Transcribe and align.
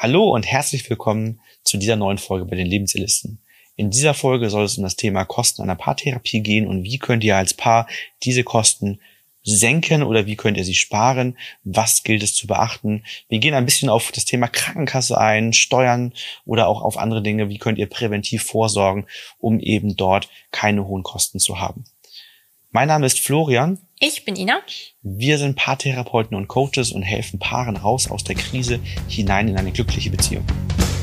Hallo 0.00 0.30
und 0.32 0.46
herzlich 0.46 0.88
willkommen 0.88 1.40
zu 1.64 1.76
dieser 1.76 1.96
neuen 1.96 2.18
Folge 2.18 2.44
bei 2.44 2.54
den 2.54 2.68
Lebenszielisten. 2.68 3.40
In 3.74 3.90
dieser 3.90 4.14
Folge 4.14 4.48
soll 4.48 4.62
es 4.62 4.78
um 4.78 4.84
das 4.84 4.94
Thema 4.94 5.24
Kosten 5.24 5.60
einer 5.60 5.74
Paartherapie 5.74 6.40
gehen 6.40 6.68
und 6.68 6.84
wie 6.84 7.00
könnt 7.00 7.24
ihr 7.24 7.36
als 7.36 7.52
Paar 7.52 7.88
diese 8.22 8.44
Kosten 8.44 9.00
senken 9.42 10.04
oder 10.04 10.24
wie 10.26 10.36
könnt 10.36 10.56
ihr 10.56 10.64
sie 10.64 10.76
sparen? 10.76 11.36
Was 11.64 12.04
gilt 12.04 12.22
es 12.22 12.36
zu 12.36 12.46
beachten? 12.46 13.02
Wir 13.28 13.40
gehen 13.40 13.54
ein 13.54 13.64
bisschen 13.64 13.88
auf 13.88 14.12
das 14.12 14.24
Thema 14.24 14.46
Krankenkasse 14.46 15.18
ein, 15.18 15.52
Steuern 15.52 16.14
oder 16.44 16.68
auch 16.68 16.82
auf 16.82 16.96
andere 16.96 17.20
Dinge. 17.20 17.48
Wie 17.48 17.58
könnt 17.58 17.78
ihr 17.78 17.88
präventiv 17.88 18.44
vorsorgen, 18.44 19.08
um 19.40 19.58
eben 19.58 19.96
dort 19.96 20.28
keine 20.52 20.86
hohen 20.86 21.02
Kosten 21.02 21.40
zu 21.40 21.58
haben? 21.58 21.86
Mein 22.70 22.86
Name 22.86 23.04
ist 23.04 23.18
Florian 23.18 23.80
ich 24.00 24.24
bin 24.24 24.36
Ina. 24.36 24.60
Wir 25.02 25.38
sind 25.38 25.56
Paartherapeuten 25.56 26.36
und 26.36 26.46
Coaches 26.48 26.92
und 26.92 27.02
helfen 27.02 27.38
Paaren 27.38 27.76
raus 27.76 28.10
aus 28.10 28.22
der 28.22 28.36
Krise 28.36 28.80
hinein 29.08 29.48
in 29.48 29.56
eine 29.56 29.72
glückliche 29.72 30.10
Beziehung. 30.10 30.44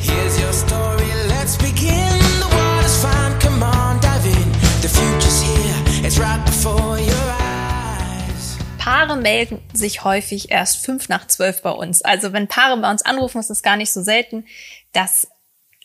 Here's 0.01 0.39
your 0.39 0.53
story, 0.53 1.03
let's 1.27 1.57
begin. 1.57 1.89
The 2.39 2.45
water's 2.55 2.97
fine, 3.01 3.37
come 3.39 3.63
on, 3.65 3.99
dive 3.99 4.25
in. 4.25 4.51
The 4.81 4.87
future's 4.87 5.41
here, 5.41 6.05
it's 6.07 6.19
right 6.19 6.43
before 6.45 6.97
your 6.99 7.35
eyes. 7.39 8.57
Paare 8.77 9.17
melden 9.17 9.59
sich 9.73 10.03
häufig 10.03 10.51
erst 10.51 10.85
fünf 10.85 11.09
nach 11.09 11.27
zwölf 11.27 11.61
bei 11.61 11.71
uns. 11.71 12.01
Also 12.01 12.31
wenn 12.31 12.47
Paare 12.47 12.79
bei 12.79 12.89
uns 12.89 13.01
anrufen, 13.01 13.39
ist 13.39 13.49
es 13.49 13.61
gar 13.61 13.75
nicht 13.75 13.91
so 13.91 14.03
selten, 14.03 14.45
dass 14.93 15.27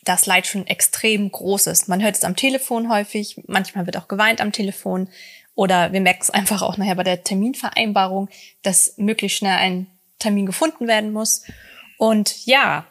das 0.03 0.25
Leid 0.25 0.47
schon 0.47 0.65
extrem 0.65 1.31
groß 1.31 1.67
ist. 1.67 1.87
Man 1.87 2.01
hört 2.01 2.15
es 2.15 2.23
am 2.23 2.35
Telefon 2.35 2.89
häufig, 2.89 3.41
manchmal 3.47 3.85
wird 3.85 3.97
auch 3.97 4.07
geweint 4.07 4.41
am 4.41 4.51
Telefon. 4.51 5.09
Oder 5.55 5.91
wir 5.91 6.01
merken 6.01 6.21
es 6.23 6.29
einfach 6.29 6.61
auch 6.61 6.77
nachher 6.77 6.95
bei 6.95 7.03
der 7.03 7.23
Terminvereinbarung, 7.23 8.29
dass 8.63 8.93
möglichst 8.97 9.37
schnell 9.37 9.57
ein 9.57 9.87
Termin 10.19 10.45
gefunden 10.45 10.87
werden 10.87 11.11
muss. 11.11 11.43
Und 11.97 12.45
ja, 12.45 12.85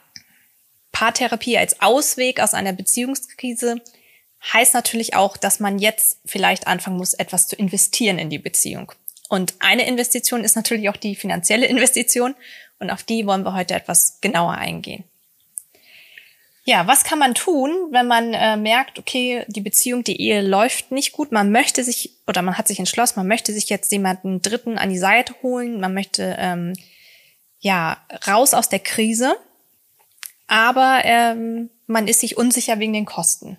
Paartherapie 0.93 1.57
als 1.57 1.81
Ausweg 1.81 2.41
aus 2.41 2.55
einer 2.55 2.73
Beziehungskrise 2.73 3.81
heißt 4.53 4.75
natürlich 4.75 5.15
auch, 5.15 5.37
dass 5.37 5.61
man 5.61 5.79
jetzt 5.79 6.19
vielleicht 6.25 6.67
anfangen 6.67 6.97
muss, 6.97 7.15
etwas 7.15 7.49
zu 7.49 7.57
investieren 7.57 8.19
in 8.19 8.31
die 8.31 8.39
Beziehung. 8.39 8.93
Und 9.29 9.55
eine 9.61 9.87
Investition 9.87 10.43
ist 10.43 10.57
natürlich 10.57 10.89
auch 10.89 10.97
die 10.97 11.15
finanzielle 11.15 11.67
Investition. 11.67 12.35
Und 12.79 12.91
auf 12.91 13.05
die 13.05 13.27
wollen 13.27 13.45
wir 13.45 13.55
heute 13.55 13.75
etwas 13.75 14.21
genauer 14.21 14.55
eingehen. 14.55 15.05
Ja, 16.65 16.87
was 16.87 17.05
kann 17.05 17.19
man 17.19 17.35
tun, 17.35 17.71
wenn 17.91 18.07
man 18.07 18.35
äh, 18.35 18.57
merkt, 18.57 18.99
okay, 18.99 19.45
die 19.49 19.63
Beziehung, 19.63 20.05
die 20.05 20.21
Ehe 20.21 20.43
läuft 20.43 20.93
nicht 20.93 21.13
gut, 21.13 21.33
man 21.33 21.51
möchte 21.51 21.83
sich 21.83 22.13
oder 22.27 22.43
man 22.43 22.59
hat 22.59 22.69
sich 22.69 22.79
entschlossen, 22.79 23.15
man 23.17 23.29
möchte 23.29 23.53
sich 23.53 23.69
jetzt 23.71 23.91
jemanden 23.93 24.43
Dritten 24.43 24.77
an 24.77 24.91
die 24.91 24.99
Seite 24.99 25.35
holen, 25.43 25.81
man 25.81 25.95
möchte 25.95 26.37
ähm, 26.39 26.75
ja 27.61 27.97
raus 28.27 28.53
aus 28.53 28.69
der 28.69 28.79
Krise, 28.79 29.37
aber 30.49 31.01
ähm, 31.05 31.71
man 31.87 32.07
ist 32.07 32.21
sich 32.21 32.37
unsicher 32.37 32.79
wegen 32.79 32.93
den 32.93 33.07
Kosten. 33.07 33.57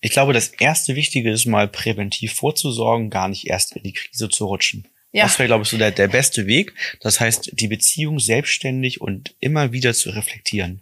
Ich 0.00 0.12
glaube, 0.12 0.32
das 0.32 0.48
erste 0.48 0.96
Wichtige 0.96 1.30
ist 1.30 1.44
mal 1.44 1.68
präventiv 1.68 2.32
vorzusorgen, 2.32 3.10
gar 3.10 3.28
nicht 3.28 3.46
erst 3.46 3.76
in 3.76 3.82
die 3.82 3.92
Krise 3.92 4.30
zu 4.30 4.46
rutschen. 4.46 4.88
Ja. 5.12 5.24
Das 5.24 5.38
wäre, 5.38 5.48
glaube 5.48 5.64
ich, 5.64 5.68
so 5.68 5.76
der, 5.76 5.90
der 5.90 6.08
beste 6.08 6.46
Weg. 6.46 6.72
Das 7.00 7.20
heißt, 7.20 7.50
die 7.52 7.68
Beziehung 7.68 8.18
selbstständig 8.18 9.02
und 9.02 9.34
immer 9.40 9.72
wieder 9.72 9.92
zu 9.92 10.10
reflektieren 10.10 10.80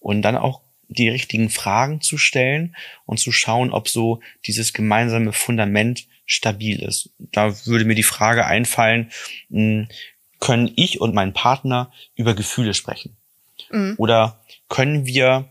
und 0.00 0.22
dann 0.22 0.36
auch 0.36 0.60
die 0.88 1.08
richtigen 1.08 1.50
Fragen 1.50 2.00
zu 2.00 2.16
stellen 2.16 2.74
und 3.04 3.18
zu 3.18 3.30
schauen, 3.30 3.72
ob 3.72 3.88
so 3.88 4.20
dieses 4.46 4.72
gemeinsame 4.72 5.32
Fundament 5.32 6.06
stabil 6.24 6.82
ist. 6.82 7.10
Da 7.18 7.66
würde 7.66 7.84
mir 7.84 7.94
die 7.94 8.02
Frage 8.02 8.46
einfallen, 8.46 9.10
hm, 9.50 9.88
können 10.40 10.72
ich 10.76 11.00
und 11.00 11.14
mein 11.14 11.32
Partner 11.32 11.92
über 12.14 12.34
Gefühle 12.34 12.74
sprechen? 12.74 13.16
Mhm. 13.70 13.94
Oder 13.98 14.40
können 14.68 15.04
wir 15.04 15.50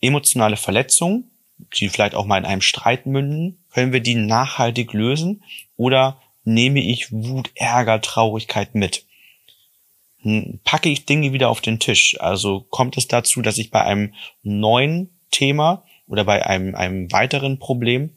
emotionale 0.00 0.56
Verletzungen, 0.56 1.30
die 1.76 1.88
vielleicht 1.88 2.14
auch 2.14 2.26
mal 2.26 2.38
in 2.38 2.44
einem 2.44 2.60
Streit 2.60 3.06
münden, 3.06 3.58
können 3.72 3.92
wir 3.92 4.00
die 4.00 4.14
nachhaltig 4.14 4.92
lösen? 4.92 5.42
Oder 5.76 6.20
nehme 6.44 6.80
ich 6.80 7.10
Wut, 7.12 7.50
Ärger, 7.54 8.00
Traurigkeit 8.00 8.74
mit? 8.74 9.05
Packe 10.64 10.88
ich 10.88 11.06
Dinge 11.06 11.32
wieder 11.32 11.50
auf 11.50 11.60
den 11.60 11.78
Tisch. 11.78 12.20
Also 12.20 12.66
kommt 12.70 12.96
es 12.96 13.08
dazu, 13.08 13.42
dass 13.42 13.58
ich 13.58 13.70
bei 13.70 13.82
einem 13.82 14.14
neuen 14.42 15.10
Thema 15.30 15.84
oder 16.06 16.24
bei 16.24 16.44
einem, 16.46 16.74
einem 16.74 17.12
weiteren 17.12 17.58
Problem 17.58 18.10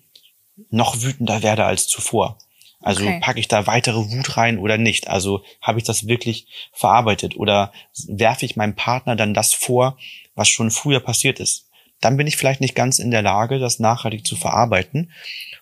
noch 0.70 1.02
wütender 1.02 1.44
werde 1.44 1.66
als 1.66 1.88
zuvor. 1.88 2.38
Also 2.82 3.04
okay. 3.04 3.20
packe 3.22 3.40
ich 3.40 3.48
da 3.48 3.68
weitere 3.68 3.98
Wut 3.98 4.38
rein 4.38 4.58
oder 4.58 4.78
nicht? 4.78 5.10
Also 5.10 5.44
habe 5.62 5.80
ich 5.80 5.86
das 5.86 6.08
wirklich 6.08 6.48
verarbeitet 6.72 7.36
oder 7.36 7.74
werfe 8.08 8.46
ich 8.46 8.56
meinem 8.56 8.76
Partner 8.76 9.16
dann 9.16 9.34
das 9.34 9.54
vor, 9.54 9.98
was 10.36 10.48
schon 10.48 10.72
früher 10.72 11.02
passiert 11.02 11.40
ist? 11.40 11.68
Dann 12.00 12.16
bin 12.16 12.28
ich 12.28 12.38
vielleicht 12.38 12.62
nicht 12.62 12.76
ganz 12.76 13.00
in 13.00 13.12
der 13.12 13.22
Lage, 13.22 13.60
das 13.60 13.80
nachhaltig 13.80 14.26
zu 14.26 14.38
verarbeiten 14.38 15.12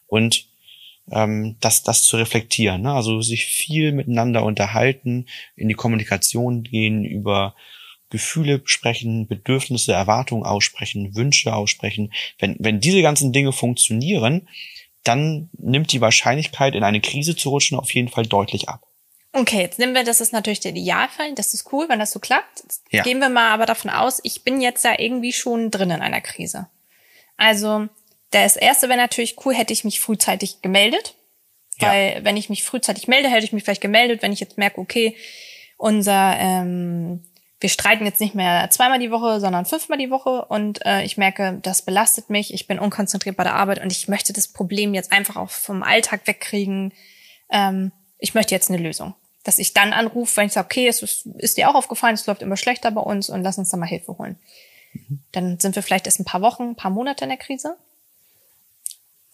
und 0.05 0.46
ähm, 1.11 1.57
das, 1.59 1.83
das 1.83 2.03
zu 2.03 2.17
reflektieren. 2.17 2.81
Ne? 2.81 2.93
Also 2.93 3.21
sich 3.21 3.45
viel 3.45 3.91
miteinander 3.91 4.43
unterhalten, 4.43 5.27
in 5.55 5.67
die 5.67 5.75
Kommunikation 5.75 6.63
gehen, 6.63 7.05
über 7.05 7.55
Gefühle 8.09 8.61
sprechen, 8.65 9.27
Bedürfnisse, 9.27 9.93
Erwartungen 9.93 10.43
aussprechen, 10.43 11.15
Wünsche 11.15 11.53
aussprechen. 11.53 12.13
Wenn, 12.39 12.55
wenn 12.59 12.79
diese 12.79 13.01
ganzen 13.01 13.33
Dinge 13.33 13.51
funktionieren, 13.51 14.47
dann 15.03 15.49
nimmt 15.57 15.91
die 15.91 16.01
Wahrscheinlichkeit, 16.01 16.75
in 16.75 16.83
eine 16.83 17.01
Krise 17.01 17.35
zu 17.35 17.49
rutschen, 17.49 17.77
auf 17.77 17.93
jeden 17.93 18.09
Fall 18.09 18.25
deutlich 18.25 18.69
ab. 18.69 18.85
Okay, 19.33 19.61
jetzt 19.61 19.77
nehmen 19.77 19.93
wir, 19.93 20.03
das 20.03 20.21
ist 20.21 20.33
natürlich 20.33 20.61
der 20.61 20.71
Idealfall, 20.71 21.35
das 21.35 21.53
ist 21.53 21.71
cool, 21.71 21.87
wenn 21.89 21.99
das 21.99 22.11
so 22.11 22.19
klappt. 22.19 22.63
Ja. 22.91 23.03
Gehen 23.03 23.19
wir 23.19 23.29
mal 23.29 23.51
aber 23.51 23.65
davon 23.65 23.91
aus, 23.91 24.19
ich 24.23 24.43
bin 24.43 24.61
jetzt 24.61 24.83
da 24.83 24.95
irgendwie 24.97 25.33
schon 25.33 25.69
drin 25.69 25.91
in 25.91 26.01
einer 26.01 26.21
Krise. 26.21 26.67
Also 27.35 27.87
das 28.31 28.55
erste 28.55 28.89
wäre 28.89 28.99
natürlich 28.99 29.35
cool, 29.45 29.53
hätte 29.53 29.73
ich 29.73 29.83
mich 29.83 29.99
frühzeitig 29.99 30.61
gemeldet. 30.61 31.15
Weil 31.79 32.15
ja. 32.15 32.23
wenn 32.23 32.37
ich 32.37 32.49
mich 32.49 32.63
frühzeitig 32.63 33.07
melde, 33.07 33.29
hätte 33.29 33.45
ich 33.45 33.53
mich 33.53 33.63
vielleicht 33.63 33.81
gemeldet, 33.81 34.21
wenn 34.21 34.33
ich 34.33 34.39
jetzt 34.39 34.57
merke, 34.57 34.79
okay, 34.79 35.15
unser, 35.77 36.35
ähm, 36.39 37.23
wir 37.59 37.69
streiten 37.69 38.05
jetzt 38.05 38.19
nicht 38.19 38.35
mehr 38.35 38.67
zweimal 38.71 38.99
die 38.99 39.11
Woche, 39.11 39.39
sondern 39.39 39.65
fünfmal 39.65 39.97
die 39.97 40.09
Woche 40.09 40.45
und 40.45 40.83
äh, 40.85 41.03
ich 41.03 41.17
merke, 41.17 41.59
das 41.61 41.83
belastet 41.83 42.29
mich, 42.29 42.53
ich 42.53 42.67
bin 42.67 42.79
unkonzentriert 42.79 43.37
bei 43.37 43.43
der 43.43 43.55
Arbeit 43.55 43.81
und 43.81 43.91
ich 43.91 44.07
möchte 44.07 44.33
das 44.33 44.47
Problem 44.47 44.93
jetzt 44.93 45.11
einfach 45.11 45.35
auch 45.35 45.49
vom 45.49 45.83
Alltag 45.83 46.21
wegkriegen. 46.25 46.93
Ähm, 47.51 47.91
ich 48.17 48.33
möchte 48.33 48.55
jetzt 48.55 48.69
eine 48.69 48.81
Lösung. 48.81 49.13
Dass 49.43 49.59
ich 49.59 49.73
dann 49.73 49.93
anrufe, 49.93 50.37
wenn 50.37 50.47
ich 50.47 50.53
sage, 50.53 50.65
okay, 50.65 50.87
es 50.87 51.01
ist, 51.01 51.25
ist 51.37 51.57
dir 51.57 51.69
auch 51.69 51.75
aufgefallen, 51.75 52.15
es 52.15 52.25
läuft 52.25 52.41
immer 52.41 52.57
schlechter 52.57 52.91
bei 52.91 53.01
uns 53.01 53.29
und 53.29 53.43
lass 53.43 53.57
uns 53.57 53.69
da 53.69 53.77
mal 53.77 53.85
Hilfe 53.85 54.17
holen. 54.17 54.37
Mhm. 54.93 55.19
Dann 55.31 55.59
sind 55.59 55.75
wir 55.75 55.83
vielleicht 55.83 56.05
erst 56.05 56.19
ein 56.19 56.25
paar 56.25 56.41
Wochen, 56.41 56.63
ein 56.63 56.75
paar 56.75 56.91
Monate 56.91 57.23
in 57.23 57.29
der 57.29 57.37
Krise. 57.37 57.77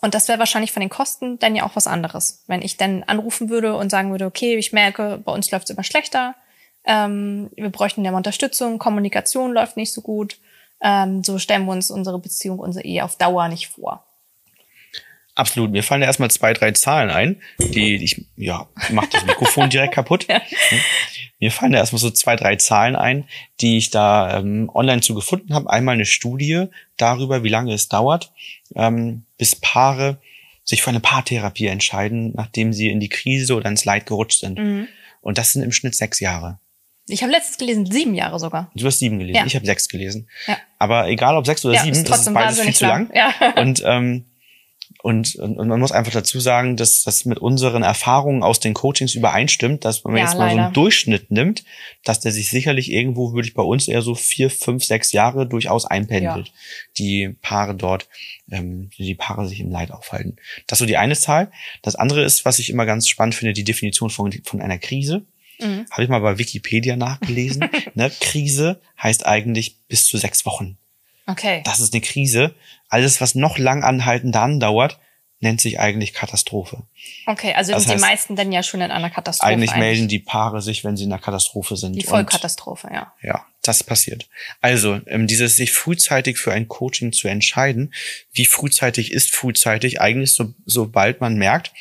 Und 0.03 0.13
das 0.13 0.27
wäre 0.27 0.37
wahrscheinlich 0.37 0.73
von 0.73 0.81
den 0.81 0.89
Kosten 0.89 1.39
dann 1.39 1.55
ja 1.55 1.65
auch 1.65 1.77
was 1.77 1.87
anderes. 1.87 2.43
Wenn 2.47 2.61
ich 2.61 2.75
dann 2.75 3.03
anrufen 3.03 3.47
würde 3.47 3.77
und 3.77 3.89
sagen 3.89 4.11
würde, 4.11 4.25
okay, 4.25 4.57
ich 4.57 4.73
merke, 4.73 5.17
bei 5.23 5.31
uns 5.31 5.49
läuft 5.49 5.69
es 5.69 5.69
immer 5.69 5.85
schlechter, 5.85 6.35
ähm, 6.83 7.49
wir 7.55 7.69
bräuchten 7.69 8.03
ja 8.03 8.11
Unterstützung, 8.11 8.79
Kommunikation 8.79 9.53
läuft 9.53 9.77
nicht 9.77 9.93
so 9.93 10.01
gut, 10.01 10.39
ähm, 10.81 11.23
so 11.23 11.39
stellen 11.39 11.63
wir 11.63 11.71
uns 11.71 11.89
unsere 11.89 12.19
Beziehung, 12.19 12.59
unsere 12.59 12.83
Ehe 12.83 13.05
auf 13.05 13.15
Dauer 13.15 13.47
nicht 13.47 13.69
vor. 13.69 14.05
Absolut. 15.35 15.71
Mir 15.71 15.83
fallen 15.83 16.01
ja 16.01 16.07
erstmal 16.07 16.29
zwei, 16.29 16.53
drei 16.53 16.71
Zahlen 16.71 17.09
ein, 17.09 17.41
die 17.59 18.03
ich, 18.03 18.25
ja, 18.35 18.67
mach 18.91 19.07
das 19.07 19.25
Mikrofon 19.25 19.69
direkt 19.69 19.93
kaputt. 19.93 20.27
Ja. 20.33 20.41
Mir 21.39 21.51
fallen 21.51 21.73
da 21.73 21.79
erstmal 21.79 21.99
so 21.99 22.09
zwei, 22.09 22.37
drei 22.37 22.55
Zahlen 22.55 22.95
ein, 22.95 23.25
die 23.59 23.77
ich 23.77 23.89
da 23.89 24.39
ähm, 24.39 24.71
online 24.73 25.01
zu 25.01 25.13
gefunden 25.13 25.53
habe. 25.53 25.69
Einmal 25.69 25.95
eine 25.95 26.05
Studie 26.05 26.67
darüber, 26.95 27.43
wie 27.43 27.49
lange 27.49 27.73
es 27.73 27.89
dauert, 27.89 28.31
ähm, 28.75 29.25
bis 29.37 29.55
Paare 29.55 30.21
sich 30.63 30.81
für 30.81 30.91
eine 30.91 31.01
Paartherapie 31.01 31.67
entscheiden, 31.67 32.31
nachdem 32.33 32.71
sie 32.71 32.89
in 32.89 33.01
die 33.01 33.09
Krise 33.09 33.55
oder 33.55 33.67
ins 33.67 33.83
Leid 33.83 34.05
gerutscht 34.05 34.39
sind. 34.39 34.57
Mhm. 34.57 34.87
Und 35.19 35.37
das 35.37 35.51
sind 35.51 35.63
im 35.63 35.73
Schnitt 35.73 35.95
sechs 35.95 36.21
Jahre. 36.21 36.59
Ich 37.07 37.21
habe 37.21 37.33
letztens 37.33 37.57
gelesen, 37.57 37.91
sieben 37.91 38.15
Jahre 38.15 38.39
sogar. 38.39 38.71
Du 38.73 38.85
hast 38.85 38.99
sieben 38.99 39.19
gelesen, 39.19 39.35
ja. 39.35 39.45
ich 39.45 39.55
habe 39.55 39.65
sechs 39.65 39.89
gelesen. 39.89 40.29
Ja. 40.47 40.57
Aber 40.79 41.09
egal 41.09 41.35
ob 41.35 41.45
sechs 41.45 41.65
oder 41.65 41.75
ja, 41.75 41.83
sieben, 41.83 41.97
ist, 41.97 42.09
ist 42.09 42.33
beides 42.33 42.61
viel 42.61 42.73
zu 42.73 42.85
lang. 42.85 43.09
lang. 43.13 43.33
Ja. 43.41 43.61
Und 43.61 43.83
ähm, 43.85 44.25
und, 45.01 45.35
und, 45.35 45.57
und 45.57 45.67
man 45.67 45.79
muss 45.79 45.91
einfach 45.91 46.11
dazu 46.11 46.39
sagen, 46.39 46.77
dass 46.77 47.03
das 47.03 47.25
mit 47.25 47.39
unseren 47.39 47.83
Erfahrungen 47.83 48.43
aus 48.43 48.59
den 48.59 48.73
Coachings 48.73 49.15
übereinstimmt, 49.15 49.83
dass 49.85 50.05
wenn 50.05 50.11
man 50.11 50.19
ja, 50.19 50.25
jetzt 50.25 50.37
mal 50.37 50.45
leider. 50.45 50.55
so 50.55 50.61
einen 50.61 50.73
Durchschnitt 50.73 51.31
nimmt, 51.31 51.63
dass 52.03 52.19
der 52.19 52.31
sich 52.31 52.49
sicherlich 52.49 52.91
irgendwo, 52.91 53.33
würde 53.33 53.47
ich 53.47 53.53
bei 53.53 53.63
uns 53.63 53.87
eher 53.87 54.01
so 54.01 54.15
vier, 54.15 54.49
fünf, 54.49 54.83
sechs 54.83 55.11
Jahre 55.11 55.47
durchaus 55.47 55.85
einpendelt, 55.85 56.47
ja. 56.47 56.53
die 56.97 57.35
Paare 57.41 57.75
dort, 57.75 58.07
ähm, 58.51 58.89
die 58.97 59.15
Paare 59.15 59.47
sich 59.47 59.59
im 59.59 59.71
Leid 59.71 59.91
aufhalten. 59.91 60.37
Das 60.67 60.77
ist 60.77 60.79
so 60.79 60.85
die 60.85 60.97
eine 60.97 61.15
Zahl. 61.15 61.51
Das 61.81 61.95
andere 61.95 62.23
ist, 62.23 62.45
was 62.45 62.59
ich 62.59 62.69
immer 62.69 62.85
ganz 62.85 63.07
spannend 63.07 63.35
finde, 63.35 63.53
die 63.53 63.63
Definition 63.63 64.09
von, 64.09 64.31
von 64.43 64.61
einer 64.61 64.77
Krise. 64.77 65.25
Mhm. 65.59 65.85
Habe 65.91 66.03
ich 66.03 66.09
mal 66.09 66.19
bei 66.19 66.37
Wikipedia 66.37 66.95
nachgelesen. 66.95 67.69
ne? 67.93 68.11
Krise 68.19 68.79
heißt 69.01 69.25
eigentlich 69.25 69.77
bis 69.87 70.05
zu 70.05 70.17
sechs 70.17 70.45
Wochen. 70.45 70.77
Okay. 71.27 71.61
Das 71.65 71.79
ist 71.79 71.93
eine 71.93 72.01
Krise. 72.01 72.53
Alles, 72.89 73.21
was 73.21 73.35
noch 73.35 73.57
lang 73.57 73.83
anhaltend 73.83 74.35
andauert, 74.35 74.99
nennt 75.39 75.61
sich 75.61 75.79
eigentlich 75.79 76.13
Katastrophe. 76.13 76.83
Okay, 77.25 77.53
also 77.53 77.71
das 77.71 77.83
sind 77.83 77.93
heißt, 77.93 78.03
die 78.03 78.07
meisten 78.07 78.35
dann 78.35 78.51
ja 78.51 78.63
schon 78.63 78.81
in 78.81 78.91
einer 78.91 79.09
Katastrophe. 79.09 79.51
Eigentlich, 79.51 79.71
eigentlich, 79.71 79.79
melden 79.79 80.07
die 80.07 80.19
Paare 80.19 80.61
sich, 80.61 80.83
wenn 80.83 80.97
sie 80.97 81.03
in 81.03 81.11
einer 81.11 81.21
Katastrophe 81.21 81.75
sind. 81.75 81.93
Die 81.93 82.03
Vollkatastrophe, 82.03 82.89
ja. 82.93 83.13
Ja, 83.21 83.45
das 83.63 83.83
passiert. 83.83 84.27
Also 84.61 85.01
ähm, 85.07 85.25
dieses 85.25 85.55
sich 85.55 85.71
frühzeitig 85.71 86.37
für 86.37 86.53
ein 86.53 86.67
Coaching 86.67 87.11
zu 87.11 87.27
entscheiden, 87.27 87.93
wie 88.33 88.45
frühzeitig 88.45 89.11
ist 89.11 89.33
frühzeitig 89.33 90.01
eigentlich 90.01 90.33
so, 90.33 90.53
sobald 90.65 91.21
man 91.21 91.37
merkt, 91.37 91.71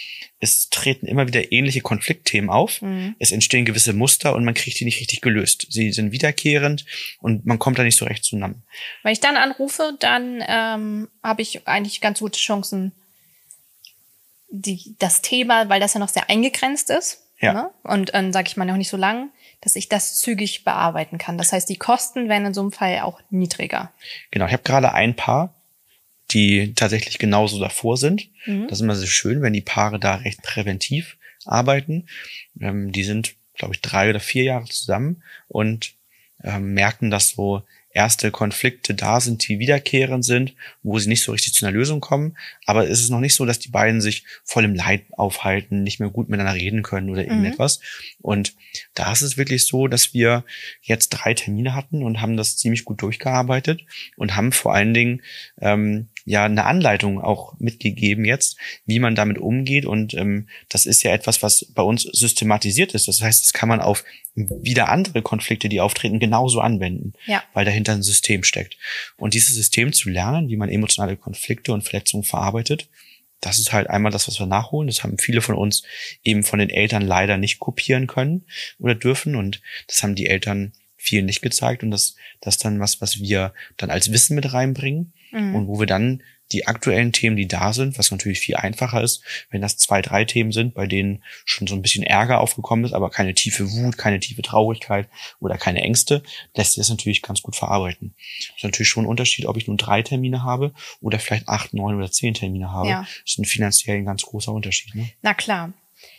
es 0.43 0.71
treten 0.71 1.07
immer 1.07 1.29
wieder 1.29 1.53
ähnliche 1.53 1.83
Konfliktthemen 1.83 2.51
auf, 2.51 2.83
mhm. 2.83 3.15
es 3.21 3.31
entstehen 3.31 3.65
gewisse 3.65 3.93
Muster 3.93 4.35
und 4.35 4.45
man 4.45 4.55
kriegt 4.55 4.81
die 4.81 4.85
nicht 4.85 4.99
richtig 5.01 5.21
gelöst. 5.21 5.69
Sie 5.71 5.93
sind 5.93 6.11
wiederkehrend 6.11 6.85
und 7.21 7.47
man 7.47 7.61
kommt 7.61 7.79
da 7.79 7.85
nicht 7.85 7.97
so 7.97 8.07
recht 8.07 8.25
zusammen. 8.25 8.65
Wenn 9.05 9.13
ich 9.13 9.21
dann 9.21 9.37
anrufe, 9.37 9.97
dann 10.01 10.43
ähm, 10.49 11.09
habe 11.23 11.43
ich 11.43 11.69
eigentlich 11.69 12.01
ganz 12.01 12.19
gute 12.19 12.41
Chancen, 12.41 12.91
die, 14.49 14.97
das 14.99 15.23
Thema, 15.23 15.69
weil 15.69 15.81
das 15.81 15.95
ja 15.95 16.01
noch 16.01 16.09
sehr 16.09 16.29
eingegrenzt 16.29 16.91
ist. 16.91 17.23
Ja. 17.41 17.53
Ne? 17.53 17.71
Und 17.85 18.13
dann 18.13 18.27
ähm, 18.27 18.33
sage 18.33 18.49
ich 18.49 18.57
mal 18.57 18.65
noch 18.65 18.77
nicht 18.77 18.91
so 18.91 18.97
lang, 18.97 19.31
dass 19.63 19.77
ich 19.77 19.89
das 19.89 20.17
zügig 20.17 20.65
bearbeiten 20.65 21.19
kann. 21.19 21.39
Das 21.39 21.53
heißt, 21.53 21.69
die 21.69 21.77
Kosten 21.77 22.29
werden 22.29 22.47
in 22.47 22.55
so 22.55 22.61
einem 22.61 22.73
Fall 22.73 23.01
auch 23.01 23.21
niedriger. 23.31 23.93
Genau, 24.31 24.47
ich 24.47 24.53
habe 24.53 24.65
gerade 24.65 24.93
ein 24.93 25.17
Paar, 25.17 25.55
die 26.33 26.75
tatsächlich 26.75 27.19
genauso 27.19 27.59
davor 27.61 27.97
sind. 27.97 28.29
Mhm. 28.45 28.67
Das 28.69 28.79
ist 28.79 28.83
immer 28.83 28.97
sehr 28.97 29.09
schön, 29.09 29.41
wenn 29.41 29.53
die 29.53 29.61
Paare 29.61 29.99
da 29.99 30.17
recht 30.17 30.43
präventiv 30.43 31.17
arbeiten. 31.45 32.09
Ähm, 32.61 32.93
die 32.93 33.05
sind, 33.05 33.35
glaube 33.55 33.75
ich, 33.75 33.81
drei 33.81 34.11
oder 34.11 34.21
vier 34.21 34.43
Jahre 34.45 34.67
zusammen 34.67 35.23
und 35.49 35.95
ähm, 36.43 36.75
merken, 36.75 37.11
dass 37.11 37.31
so 37.31 37.63
erste 37.95 38.31
Konflikte 38.31 38.95
da 38.95 39.21
sind, 39.21 39.47
die 39.47 39.59
wiederkehrend 39.59 40.25
sind, 40.25 40.55
wo 40.83 40.99
sie 40.99 41.09
nicht 41.09 41.23
so 41.23 41.33
richtig 41.33 41.55
zu 41.55 41.67
einer 41.67 41.77
Lösung 41.77 42.01
kommen. 42.01 42.37
Aber 42.67 42.89
es 42.89 43.01
ist 43.01 43.11
noch 43.11 43.21
nicht 43.21 43.35
so, 43.35 43.45
dass 43.45 43.59
die 43.59 43.69
beiden 43.69 44.01
sich 44.01 44.25
voll 44.45 44.65
im 44.65 44.75
Leid 44.75 45.05
aufhalten, 45.13 45.83
nicht 45.83 46.01
mehr 46.01 46.11
gut 46.11 46.29
miteinander 46.29 46.59
reden 46.59 46.83
können 46.83 47.11
oder 47.11 47.23
mhm. 47.23 47.29
irgendetwas. 47.29 47.79
Mhm. 47.79 47.85
Und 48.23 48.55
da 48.95 49.13
ist 49.13 49.23
es 49.23 49.37
wirklich 49.37 49.67
so, 49.67 49.89
dass 49.89 50.15
wir 50.15 50.45
jetzt 50.81 51.11
drei 51.11 51.35
Termine 51.35 51.75
hatten 51.75 52.03
und 52.03 52.21
haben 52.21 52.37
das 52.37 52.57
ziemlich 52.57 52.85
gut 52.85 53.03
durchgearbeitet 53.03 53.83
und 54.17 54.37
haben 54.37 54.53
vor 54.53 54.75
allen 54.75 54.95
Dingen 54.95 55.23
ähm, 55.61 56.09
ja 56.25 56.45
eine 56.45 56.65
Anleitung 56.65 57.21
auch 57.21 57.55
mitgegeben 57.59 58.25
jetzt, 58.25 58.57
wie 58.87 58.99
man 58.99 59.15
damit 59.15 59.39
umgeht. 59.39 59.87
Und 59.87 60.15
ähm, 60.15 60.49
das 60.69 60.87
ist 60.87 61.03
ja 61.03 61.13
etwas, 61.13 61.43
was 61.43 61.67
bei 61.75 61.83
uns 61.83 62.03
systematisiert 62.03 62.95
ist. 62.95 63.09
Das 63.09 63.21
heißt, 63.21 63.45
das 63.45 63.53
kann 63.53 63.69
man 63.69 63.81
auf 63.81 64.05
wieder 64.35 64.89
andere 64.89 65.23
Konflikte, 65.23 65.69
die 65.69 65.81
auftreten, 65.81 66.19
genauso 66.19 66.61
anwenden, 66.61 67.13
ja. 67.27 67.43
weil 67.53 67.65
dahinter 67.65 67.93
ein 67.93 68.03
System 68.03 68.45
steckt. 68.45 68.77
Und 69.17 69.35
dieses 69.35 69.55
System 69.55 69.93
zu 69.93 70.09
lernen, 70.09 70.49
wie 70.49 70.57
man 70.57 70.71
emotionale 70.71 71.17
Konflikte 71.17 71.73
und 71.73 71.83
Verletzungen 71.83 72.25
verarbeitet, 72.25 72.89
das 73.41 73.59
ist 73.59 73.73
halt 73.73 73.91
einmal 73.91 74.13
das, 74.13 74.29
was 74.29 74.39
wir 74.39 74.47
nachholen. 74.47 74.87
Das 74.87 75.03
haben 75.03 75.19
viele 75.19 75.43
von 75.43 75.57
uns 75.57 75.83
eben 76.23 76.45
von 76.45 76.61
den 76.61 76.71
Eltern 76.71 77.03
leider 77.03 77.37
nicht 77.37 77.59
kopieren 77.59 78.07
können 78.07 78.47
oder 78.79 78.95
dürfen. 78.95 79.35
Und 79.35 79.61
das 79.89 80.03
haben 80.03 80.15
die 80.15 80.27
Eltern 80.27 80.73
vielen 80.97 81.27
nicht 81.27 81.43
gezeigt. 81.43 81.83
Und 81.83 81.91
das, 81.91 82.15
das 82.41 82.59
dann 82.59 82.79
was, 82.79 83.01
was 83.01 83.19
wir 83.19 83.53
dann 83.77 83.91
als 83.91 84.13
Wissen 84.13 84.37
mit 84.37 84.53
reinbringen 84.53 85.13
mhm. 85.33 85.55
und 85.55 85.69
wo 85.69 85.81
wir 85.81 85.87
dann 85.87 86.23
die 86.53 86.67
aktuellen 86.67 87.13
Themen, 87.13 87.37
die 87.37 87.49
da 87.49 87.73
sind, 87.73 87.99
was 87.99 88.11
natürlich 88.11 88.41
viel 88.41 88.57
einfacher 88.57 89.03
ist, 89.03 89.23
wenn 89.51 89.63
das 89.63 89.79
zwei, 89.79 90.03
drei 90.03 90.25
Themen 90.25 90.53
sind, 90.53 90.75
bei 90.75 90.87
denen 90.87 91.23
schon 91.45 91.67
so 91.67 91.75
ein 91.75 91.83
bisschen 91.83 92.05
Ärger 92.05 92.41
aufgekommen 92.41 92.85
ist, 92.85 92.93
aber 92.93 93.11
keine 93.11 93.35
tiefe 93.35 93.73
Wut, 93.73 93.97
keine 93.97 94.21
tiefe 94.21 94.43
Traurigkeit 94.43 95.09
oder 95.41 95.57
keine 95.57 95.81
Ängste, 95.81 96.23
lässt 96.55 96.73
sich 96.73 96.83
das 96.83 96.91
natürlich 96.91 97.23
ganz 97.23 97.43
gut 97.43 97.57
verarbeiten. 97.57 98.15
Das 98.49 98.59
ist 98.59 98.65
natürlich 98.65 98.89
schon 98.89 99.05
ein 99.05 99.09
Unterschied, 99.09 99.47
ob 99.47 99.57
ich 99.57 99.67
nun 99.67 99.79
drei 99.79 100.03
Termine 100.03 100.43
habe 100.43 100.73
oder 101.01 101.19
vielleicht 101.19 101.49
acht, 101.49 101.75
neun 101.75 101.97
oder 101.97 102.11
zehn 102.11 102.35
Termine 102.35 102.71
habe. 102.71 102.89
Ja. 102.89 103.01
Das 103.01 103.33
ist 103.33 103.39
ein 103.39 103.45
finanziell 103.45 103.97
ein 103.97 104.05
ganz 104.05 104.23
großer 104.23 104.53
Unterschied. 104.53 104.95
Ne? 104.95 105.09
Na 105.23 105.35
klar. 105.35 105.73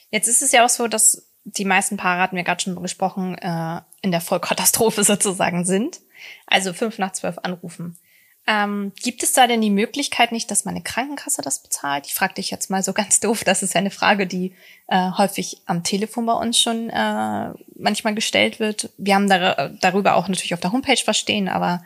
Jetzt 0.10 0.28
ist 0.28 0.42
es 0.42 0.52
ja 0.52 0.66
auch 0.66 0.70
so, 0.70 0.88
dass 0.88 1.28
die 1.44 1.66
meisten 1.66 1.98
Paare, 1.98 2.22
hatten 2.22 2.36
wir 2.36 2.44
gerade 2.44 2.62
schon 2.62 2.82
gesprochen, 2.82 3.38
äh, 3.38 3.82
in 4.02 4.12
der 4.12 4.22
Vollkatastrophe 4.22 5.04
sozusagen 5.04 5.66
sind. 5.66 6.00
Also 6.48 6.74
fünf 6.74 7.00
nach 7.00 7.12
zwölf 7.12 7.38
anrufen. 7.40 7.98
Ähm, 8.46 8.92
gibt 9.02 9.24
es 9.24 9.32
da 9.32 9.48
denn 9.48 9.62
die 9.62 9.70
Möglichkeit 9.70 10.34
nicht, 10.34 10.52
dass 10.52 10.66
meine 10.66 10.82
Krankenkasse 10.82 11.42
das 11.42 11.64
bezahlt? 11.64 12.06
Ich 12.08 12.14
frage 12.14 12.34
dich 12.36 12.52
jetzt 12.52 12.70
mal 12.70 12.84
so 12.84 12.94
ganz 12.94 13.20
doof. 13.22 13.44
Das 13.44 13.64
ist 13.64 13.74
ja 13.74 13.80
eine 13.80 13.92
Frage, 13.92 14.28
die 14.28 14.54
äh, 14.88 15.12
häufig 15.18 15.62
am 15.66 15.84
Telefon 15.84 16.26
bei 16.26 16.34
uns 16.34 16.60
schon 16.60 16.90
äh, 16.90 17.50
manchmal 17.76 18.16
gestellt 18.16 18.60
wird. 18.60 18.90
Wir 18.98 19.16
haben 19.16 19.30
da, 19.30 19.70
darüber 19.80 20.16
auch 20.16 20.28
natürlich 20.28 20.54
auf 20.54 20.60
der 20.60 20.72
Homepage 20.72 20.98
verstehen, 20.98 21.48
aber 21.48 21.84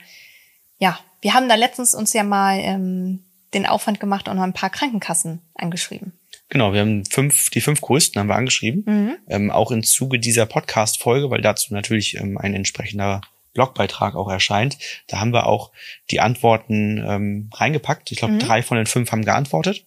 ja, 0.80 1.00
wir 1.22 1.34
haben 1.34 1.50
da 1.50 1.56
letztens 1.56 1.94
uns 1.94 2.14
ja 2.14 2.24
mal 2.24 2.60
ähm, 2.60 3.24
den 3.54 3.66
Aufwand 3.66 4.00
gemacht 4.00 4.28
und 4.28 4.40
ein 4.40 4.54
paar 4.54 4.70
Krankenkassen 4.70 5.42
angeschrieben. 5.56 6.14
Genau, 6.50 6.72
wir 6.74 6.82
haben 6.82 7.06
fünf, 7.06 7.50
die 7.50 7.62
fünf 7.62 7.82
größten 7.82 8.20
haben 8.20 8.28
wir 8.28 8.36
angeschrieben, 8.36 8.84
mhm. 8.86 9.18
ähm, 9.28 9.52
auch 9.52 9.72
im 9.72 9.84
Zuge 9.84 10.18
dieser 10.18 10.46
Podcast-Folge, 10.46 11.30
weil 11.30 11.42
dazu 11.42 11.74
natürlich 11.74 12.16
ähm, 12.18 12.38
ein 12.38 12.54
entsprechender 12.54 13.22
Blogbeitrag 13.58 14.16
auch 14.16 14.30
erscheint. 14.30 14.78
Da 15.08 15.20
haben 15.20 15.34
wir 15.34 15.48
auch 15.48 15.72
die 16.12 16.20
Antworten 16.20 17.04
ähm, 17.06 17.50
reingepackt. 17.54 18.12
Ich 18.12 18.20
glaube, 18.20 18.36
mhm. 18.36 18.40
drei 18.40 18.62
von 18.62 18.78
den 18.78 18.86
fünf 18.86 19.12
haben 19.12 19.26
geantwortet. 19.26 19.86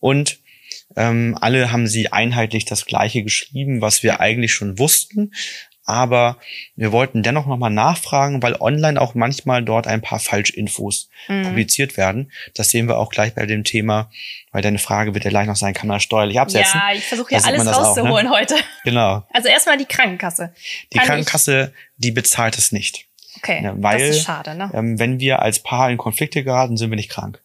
Und 0.00 0.38
ähm, 0.96 1.36
alle 1.40 1.72
haben 1.72 1.86
sie 1.86 2.12
einheitlich 2.12 2.66
das 2.66 2.84
Gleiche 2.84 3.22
geschrieben, 3.22 3.80
was 3.80 4.02
wir 4.02 4.20
eigentlich 4.20 4.52
schon 4.52 4.78
wussten. 4.78 5.32
Aber 5.86 6.38
wir 6.74 6.90
wollten 6.90 7.22
dennoch 7.22 7.46
nochmal 7.46 7.70
nachfragen, 7.70 8.42
weil 8.42 8.56
online 8.60 9.00
auch 9.00 9.14
manchmal 9.14 9.62
dort 9.62 9.86
ein 9.86 10.02
paar 10.02 10.18
Falschinfos 10.18 11.08
mhm. 11.28 11.44
publiziert 11.44 11.96
werden. 11.96 12.32
Das 12.54 12.70
sehen 12.70 12.88
wir 12.88 12.98
auch 12.98 13.10
gleich 13.10 13.34
bei 13.34 13.46
dem 13.46 13.62
Thema, 13.62 14.10
weil 14.50 14.62
deine 14.62 14.78
Frage 14.78 15.14
wird 15.14 15.24
ja 15.24 15.30
gleich 15.30 15.46
noch 15.46 15.56
sein, 15.56 15.74
kann 15.74 15.88
man 15.88 16.00
steuerlich 16.00 16.40
absetzen? 16.40 16.80
Ja, 16.82 16.92
ich 16.92 17.06
versuche 17.06 17.34
ja 17.34 17.40
alles 17.44 17.66
rauszuholen 17.66 18.26
auch, 18.26 18.32
ne? 18.32 18.38
heute. 18.40 18.56
Genau. 18.84 19.24
Also 19.32 19.48
erstmal 19.48 19.78
die 19.78 19.84
Krankenkasse. 19.84 20.52
Die 20.92 20.98
kann 20.98 21.06
Krankenkasse, 21.06 21.72
die 21.96 22.10
bezahlt 22.10 22.58
es 22.58 22.72
nicht. 22.72 23.06
Okay, 23.36 23.62
ja, 23.62 23.74
weil, 23.76 23.98
das 23.98 24.16
ist 24.16 24.24
schade, 24.24 24.54
ne? 24.54 24.70
Ähm, 24.74 24.98
wenn 24.98 25.20
wir 25.20 25.40
als 25.42 25.62
Paar 25.62 25.90
in 25.90 25.98
Konflikte 25.98 26.42
geraten, 26.42 26.76
sind 26.76 26.90
wir 26.90 26.96
nicht 26.96 27.10
krank. 27.10 27.40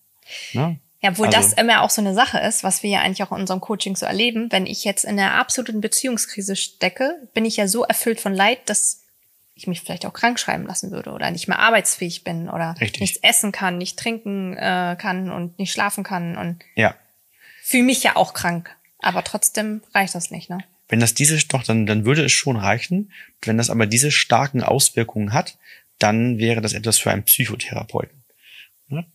Ne? 0.54 0.80
Ja, 1.02 1.10
obwohl 1.10 1.28
also, 1.28 1.40
das 1.40 1.54
immer 1.54 1.82
auch 1.82 1.90
so 1.90 2.02
eine 2.02 2.14
Sache 2.14 2.38
ist, 2.40 2.64
was 2.64 2.84
wir 2.84 2.92
ja 2.92 3.02
eigentlich 3.02 3.24
auch 3.24 3.32
in 3.32 3.42
unserem 3.42 3.60
Coaching 3.60 3.96
so 3.96 4.06
erleben. 4.06 4.52
Wenn 4.52 4.68
ich 4.68 4.84
jetzt 4.84 5.04
in 5.04 5.20
einer 5.20 5.34
absoluten 5.34 5.82
Beziehungskrise 5.82 6.56
stecke, 6.56 7.28
bin 7.34 7.44
ich 7.44 7.58
ja 7.58 7.68
so 7.68 7.84
erfüllt 7.84 8.22
von 8.22 8.34
Leid, 8.34 8.70
dass 8.70 9.02
ich 9.56 9.68
mich 9.68 9.82
vielleicht 9.82 10.06
auch 10.06 10.14
krank 10.14 10.40
schreiben 10.40 10.66
lassen 10.66 10.92
würde 10.92 11.12
oder 11.12 11.32
nicht 11.32 11.48
mehr 11.48 11.60
arbeitsfähig 11.60 12.24
bin 12.24 12.50
oder 12.50 12.76
Richtig. 12.80 13.02
nichts 13.02 13.20
essen 13.22 13.52
kann, 13.52 13.78
nicht 13.78 13.98
trinken 13.98 14.56
äh, 14.58 14.96
kann 15.00 15.32
und 15.32 15.58
nicht 15.58 15.72
schlafen 15.72 16.04
kann 16.04 16.38
und 16.38 16.60
ja. 16.76 16.96
fühle 17.64 17.84
mich 17.84 18.04
ja 18.04 18.16
auch 18.16 18.34
krank. 18.34 18.76
Aber 19.00 19.24
trotzdem 19.24 19.82
reicht 19.94 20.14
das 20.14 20.30
nicht, 20.30 20.50
ne? 20.50 20.60
Wenn 20.88 21.00
das 21.00 21.14
diese 21.14 21.38
doch, 21.48 21.64
dann, 21.64 21.86
dann 21.86 22.06
würde 22.06 22.26
es 22.26 22.34
schon 22.34 22.58
reichen. 22.58 23.12
Wenn 23.42 23.58
das 23.58 23.70
aber 23.70 23.88
diese 23.88 24.12
starken 24.12 24.62
Auswirkungen 24.62 25.32
hat, 25.34 25.58
dann 26.00 26.38
wäre 26.38 26.62
das 26.62 26.74
etwas 26.74 27.00
für 27.00 27.12
einen 27.12 27.24
Psychotherapeuten. 27.24 28.21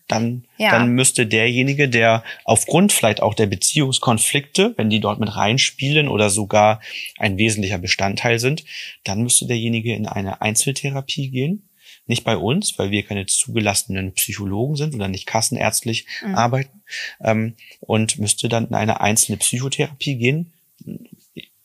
Dann, 0.09 0.45
ja. 0.56 0.71
dann 0.71 0.90
müsste 0.90 1.26
derjenige, 1.26 1.88
der 1.88 2.25
aufgrund 2.45 2.92
vielleicht 2.92 3.23
auch 3.23 3.35
der 3.35 3.47
Beziehungskonflikte, 3.47 4.75
wenn 4.76 4.90
die 4.90 5.00
dort 5.00 5.21
mit 5.21 5.35
reinspielen 5.35 6.09
oder 6.09 6.30
sogar 6.30 6.80
ein 7.18 7.38
wesentlicher 7.38 7.78
Bestandteil 7.78 8.38
sind, 8.38 8.64
dann 9.04 9.23
müsste 9.23 9.47
derjenige 9.47 9.95
in 9.95 10.06
eine 10.06 10.40
Einzeltherapie 10.40 11.30
gehen. 11.30 11.68
Nicht 12.09 12.25
bei 12.25 12.37
uns, 12.37 12.78
weil 12.78 12.90
wir 12.90 13.02
keine 13.02 13.26
zugelassenen 13.26 14.12
Psychologen 14.12 14.76
sind 14.76 14.95
oder 14.95 15.09
nicht 15.09 15.26
kassenärztlich 15.26 16.06
mhm. 16.25 16.35
arbeiten. 16.35 16.83
Ähm, 17.21 17.54
und 17.80 18.18
müsste 18.18 18.49
dann 18.49 18.68
in 18.68 18.75
eine 18.75 19.00
einzelne 19.00 19.38
Psychotherapie 19.38 20.16
gehen 20.16 20.52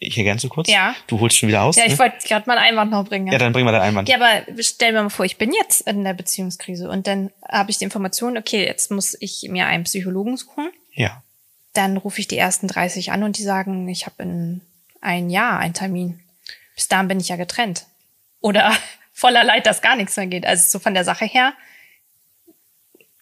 ich 0.03 0.17
ergänze 0.17 0.50
kurz. 0.50 0.67
Ja. 0.67 0.96
Du 1.05 1.20
holst 1.20 1.38
schon 1.38 1.48
wieder 1.48 1.62
aus. 1.62 1.75
Ja, 1.75 1.86
ich 1.86 1.93
ne? 1.93 2.00
wollte 2.00 2.27
gerade 2.27 2.48
mal 2.48 2.58
einen 2.58 2.70
Einwand 2.72 2.91
noch 2.91 3.08
bringen. 3.08 3.31
Ja. 3.31 3.38
dann 3.38 3.53
bringen 3.53 3.67
wir 3.67 3.72
deinen 3.72 3.89
Einwand. 3.89 4.10
Ja, 4.10 4.15
aber 4.15 4.41
stell 4.60 4.93
mir 4.93 5.03
mal 5.03 5.10
vor, 5.10 5.25
ich 5.25 5.38
bin 5.38 5.53
jetzt 5.53 5.81
in 5.81 6.03
der 6.03 6.15
Beziehungskrise 6.15 6.89
und 6.89 7.05
dann 7.05 7.29
habe 7.48 7.70
ich 7.70 7.77
die 7.77 7.84
Information, 7.84 8.36
okay, 8.36 8.65
jetzt 8.65 8.89
muss 8.89 9.15
ich 9.20 9.48
mir 9.50 9.67
einen 9.67 9.84
Psychologen 9.84 10.38
suchen. 10.38 10.72
Ja. 10.93 11.22
Dann 11.74 11.98
rufe 11.98 12.20
ich 12.20 12.27
die 12.27 12.38
ersten 12.38 12.67
30 12.67 13.12
an 13.12 13.22
und 13.22 13.38
die 13.38 13.43
sagen, 13.43 13.88
ich 13.88 14.08
habe 14.08 14.24
in 14.24 14.62
ein 15.01 15.29
Jahr 15.29 15.60
einen 15.60 15.75
Termin. 15.75 16.20
Bis 16.75 16.88
dahin 16.88 17.08
bin 17.08 17.20
ich 17.20 17.29
ja 17.29 17.36
getrennt. 17.36 17.86
Oder 18.39 18.74
voller 19.13 19.43
Leid, 19.43 19.67
dass 19.67 19.84
gar 19.84 19.96
nichts 19.96 20.17
mehr 20.17 20.27
geht. 20.27 20.48
Also 20.48 20.63
so 20.67 20.79
von 20.79 20.96
der 20.96 21.03
Sache 21.03 21.25
her 21.25 21.53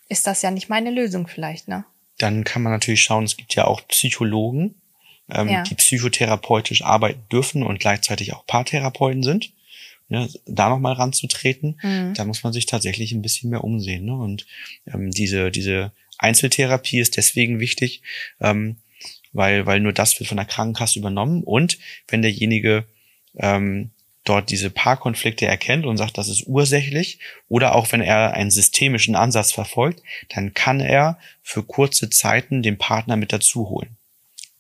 ist 0.07 0.25
das 0.27 0.41
ja 0.41 0.50
nicht 0.50 0.69
meine 0.69 0.91
Lösung 0.91 1.27
vielleicht, 1.27 1.67
ne? 1.67 1.83
Dann 2.17 2.43
kann 2.45 2.63
man 2.63 2.71
natürlich 2.71 3.03
schauen, 3.03 3.25
es 3.25 3.38
gibt 3.38 3.55
ja 3.55 3.65
auch 3.65 3.86
Psychologen, 3.88 4.75
ähm, 5.31 5.50
ja. 5.50 5.63
die 5.63 5.75
psychotherapeutisch 5.75 6.83
arbeiten 6.83 7.21
dürfen 7.31 7.63
und 7.63 7.79
gleichzeitig 7.79 8.33
auch 8.33 8.45
Paartherapeuten 8.45 9.24
sind. 9.24 9.51
Ne, 10.12 10.27
da 10.48 10.69
nochmal 10.69 10.93
ranzutreten, 10.93 11.79
mhm. 11.83 12.15
da 12.15 12.25
muss 12.25 12.43
man 12.43 12.51
sich 12.51 12.65
tatsächlich 12.65 13.12
ein 13.12 13.21
bisschen 13.21 13.51
mehr 13.51 13.63
umsehen. 13.63 14.05
Ne? 14.05 14.15
Und 14.15 14.48
ähm, 14.91 15.12
diese, 15.12 15.51
diese 15.51 15.91
Einzeltherapie 16.17 17.00
ist 17.00 17.15
deswegen 17.15 17.59
wichtig, 17.59 18.01
ähm, 18.41 18.77
weil, 19.33 19.67
weil 19.67 19.79
nur 19.79 19.93
das 19.93 20.19
wird 20.19 20.27
von 20.27 20.38
der 20.38 20.48
Krankenkasse 20.48 20.98
übernommen. 20.98 21.43
Und 21.43 21.77
wenn 22.07 22.24
derjenige 22.24 22.86
ähm, 23.36 23.91
dort 24.24 24.50
diese 24.50 24.69
Paarkonflikte 24.69 25.45
erkennt 25.45 25.86
und 25.86 25.98
sagt, 25.98 26.17
das 26.17 26.27
ist 26.27 26.48
ursächlich, 26.48 27.19
oder 27.48 27.75
auch 27.75 27.91
wenn 27.91 28.01
er 28.01 28.33
einen 28.33 28.51
systemischen 28.51 29.15
Ansatz 29.15 29.51
verfolgt, 29.51 30.01
dann 30.29 30.53
kann 30.53 30.79
er 30.79 31.19
für 31.41 31.63
kurze 31.63 32.09
Zeiten 32.09 32.62
den 32.62 32.77
Partner 32.77 33.15
mit 33.15 33.31
dazu 33.31 33.69
holen. 33.69 33.98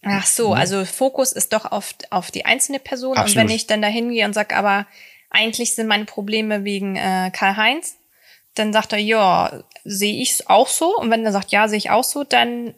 Ach 0.01 0.25
so, 0.25 0.53
also 0.53 0.85
Fokus 0.85 1.33
ist 1.33 1.51
doch 1.51 1.65
auf, 1.65 1.93
auf 2.09 2.31
die 2.31 2.45
einzelne 2.45 2.79
Person. 2.79 3.17
Absolut. 3.17 3.43
Und 3.43 3.49
wenn 3.49 3.55
ich 3.55 3.67
dann 3.67 3.81
da 3.81 3.89
hingehe 3.89 4.25
und 4.25 4.33
sage, 4.33 4.55
aber 4.55 4.87
eigentlich 5.29 5.75
sind 5.75 5.87
meine 5.87 6.05
Probleme 6.05 6.63
wegen 6.63 6.95
äh, 6.95 7.31
Karl-Heinz. 7.33 7.97
Dann 8.55 8.73
sagt 8.73 8.93
er, 8.93 8.99
ja, 8.99 9.63
sehe 9.83 10.21
ich 10.21 10.31
es 10.31 10.47
auch 10.47 10.67
so. 10.67 10.97
Und 10.97 11.11
wenn 11.11 11.25
er 11.25 11.31
sagt, 11.31 11.51
ja, 11.51 11.67
sehe 11.67 11.77
ich 11.77 11.91
auch 11.91 12.03
so, 12.03 12.23
dann, 12.23 12.73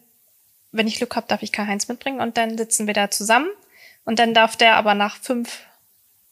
wenn 0.72 0.88
ich 0.88 0.98
Glück 0.98 1.16
habe, 1.16 1.28
darf 1.28 1.44
ich 1.44 1.52
Karl-Heinz 1.52 1.88
mitbringen 1.88 2.20
und 2.20 2.38
dann 2.38 2.58
sitzen 2.58 2.88
wir 2.88 2.94
da 2.94 3.10
zusammen. 3.10 3.50
Und 4.04 4.20
dann 4.20 4.34
darf 4.34 4.56
der 4.56 4.76
aber 4.76 4.96
nach 4.96 5.18
fünf 5.18 5.62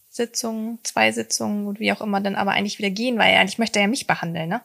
Sitzungen, 0.09 0.79
zwei 0.83 1.11
Sitzungen 1.11 1.67
und 1.67 1.79
wie 1.79 1.91
auch 1.91 2.01
immer 2.01 2.19
dann 2.19 2.35
aber 2.35 2.51
eigentlich 2.51 2.79
wieder 2.79 2.89
gehen, 2.89 3.17
weil 3.17 3.35
eigentlich 3.35 3.59
möchte 3.59 3.79
er 3.79 3.83
ja 3.83 3.87
mich 3.87 4.07
behandeln, 4.07 4.49
ne? 4.49 4.61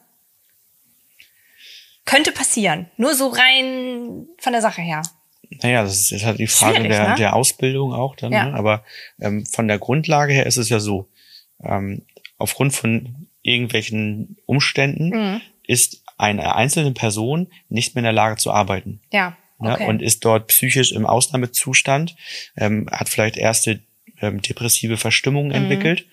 Könnte 2.07 2.33
passieren. 2.33 2.91
Nur 2.97 3.15
so 3.15 3.29
rein 3.29 4.27
von 4.39 4.53
der 4.53 4.63
Sache 4.63 4.83
her. 4.83 5.03
Naja, 5.63 5.83
das 5.83 6.11
ist 6.11 6.25
halt 6.25 6.39
die 6.39 6.47
Frage 6.47 6.89
der, 6.89 7.11
ne? 7.11 7.15
der 7.17 7.37
Ausbildung 7.37 7.93
auch 7.93 8.17
dann. 8.17 8.33
Ja. 8.33 8.47
Ne? 8.47 8.55
Aber 8.55 8.85
ähm, 9.21 9.47
von 9.47 9.69
der 9.69 9.79
Grundlage 9.79 10.33
her 10.33 10.47
ist 10.47 10.57
es 10.57 10.69
ja 10.69 10.81
so, 10.81 11.09
ähm, 11.63 12.03
aufgrund 12.39 12.73
von 12.73 13.29
irgendwelchen 13.43 14.37
Umständen 14.47 15.09
mhm. 15.09 15.41
ist 15.67 16.03
eine 16.17 16.55
einzelne 16.55 16.93
Person 16.93 17.49
nicht 17.69 17.95
mehr 17.95 18.01
in 18.01 18.05
der 18.05 18.13
Lage 18.13 18.37
zu 18.37 18.53
arbeiten. 18.53 19.01
Ja. 19.13 19.37
Ne? 19.59 19.75
Okay. 19.75 19.87
Und 19.87 20.03
ist 20.03 20.25
dort 20.25 20.49
psychisch 20.49 20.93
im 20.93 21.07
Ausnahmezustand, 21.07 22.17
ähm, 22.57 22.89
hat 22.91 23.09
vielleicht 23.09 23.37
erste 23.37 23.81
ähm, 24.21 24.43
depressive 24.43 24.97
Verstimmungen 24.97 25.49
mhm. 25.49 25.55
entwickelt, 25.55 26.07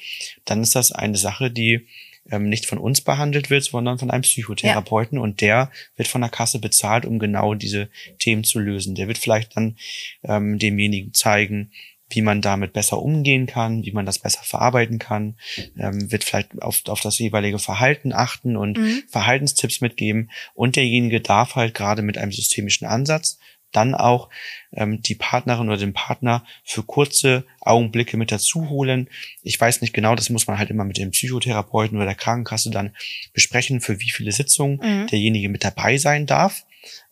dann 0.46 0.62
ist 0.62 0.76
das 0.76 0.92
eine 0.92 1.18
Sache, 1.18 1.52
die 1.52 1.88
ähm, 2.30 2.50
nicht 2.50 2.66
von 2.66 2.78
uns 2.78 3.02
behandelt 3.02 3.50
wird, 3.50 3.64
sondern 3.64 4.00
von 4.00 4.12
einem 4.12 4.22
Psychotherapeuten 4.24 5.18
ja. 5.18 5.24
und 5.24 5.42
der 5.42 5.72
wird 5.96 6.08
von 6.08 6.22
der 6.22 6.30
Kasse 6.30 6.60
bezahlt, 6.60 7.06
um 7.06 7.20
genau 7.20 7.54
diese 7.54 7.90
Themen 8.20 8.44
zu 8.44 8.60
lösen. 8.60 8.96
Der 8.96 9.08
wird 9.08 9.18
vielleicht 9.18 9.56
dann 9.56 9.78
ähm, 10.24 10.60
demjenigen 10.60 11.14
zeigen, 11.14 11.72
wie 12.14 12.22
man 12.22 12.42
damit 12.42 12.74
besser 12.74 13.02
umgehen 13.02 13.48
kann, 13.48 13.84
wie 13.86 13.92
man 13.92 14.06
das 14.06 14.20
besser 14.20 14.44
verarbeiten 14.44 15.00
kann, 15.00 15.38
ähm, 15.78 16.12
wird 16.12 16.24
vielleicht 16.24 16.62
auf, 16.62 16.82
auf 16.88 17.02
das 17.02 17.18
jeweilige 17.20 17.60
Verhalten 17.60 18.14
achten 18.14 18.58
und 18.58 18.78
mhm. 18.78 19.04
Verhaltenstipps 19.08 19.82
mitgeben. 19.82 20.30
Und 20.54 20.76
derjenige 20.76 21.22
darf 21.22 21.56
halt 21.56 21.74
gerade 21.74 22.02
mit 22.02 22.18
einem 22.18 22.32
systemischen 22.32 22.86
Ansatz 22.86 23.40
dann 23.72 23.96
auch 23.96 24.30
ähm, 24.74 25.02
die 25.02 25.16
Partnerin 25.16 25.68
oder 25.68 25.78
den 25.78 25.94
Partner 25.94 26.46
für 26.64 26.84
kurze 26.84 27.46
Augenblicke 27.60 28.18
mit 28.18 28.32
dazu 28.32 28.70
holen. 28.70 29.10
Ich 29.44 29.60
weiß 29.60 29.82
nicht 29.82 29.94
genau, 29.94 30.16
das 30.16 30.30
muss 30.30 30.48
man 30.48 30.58
halt 30.58 30.70
immer 30.70 30.84
mit 30.84 30.98
dem 30.98 31.12
Psychotherapeuten 31.12 31.98
oder 31.98 32.06
der 32.06 32.16
Krankenkasse 32.16 32.70
dann 32.72 32.96
besprechen, 33.34 33.82
für 33.82 34.00
wie 34.00 34.12
viele 34.12 34.32
Sitzungen 34.32 34.80
mhm. 34.82 35.08
derjenige 35.08 35.50
mit 35.50 35.64
dabei 35.64 35.98
sein 35.98 36.26
darf, 36.26 36.66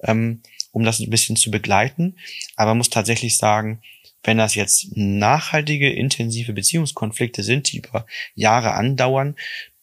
ähm, 0.04 0.42
um 0.72 0.84
das 0.84 1.00
ein 1.00 1.10
bisschen 1.10 1.36
zu 1.36 1.52
begleiten. 1.52 2.18
Aber 2.56 2.72
man 2.72 2.80
muss 2.80 2.90
tatsächlich 2.90 3.38
sagen, 3.38 3.82
wenn 4.24 4.38
das 4.38 4.56
jetzt 4.56 4.90
nachhaltige, 4.96 5.90
intensive 5.90 6.54
Beziehungskonflikte 6.54 7.42
sind, 7.42 7.72
die 7.72 7.78
über 7.78 8.06
Jahre 8.36 8.74
andauern, 8.74 9.36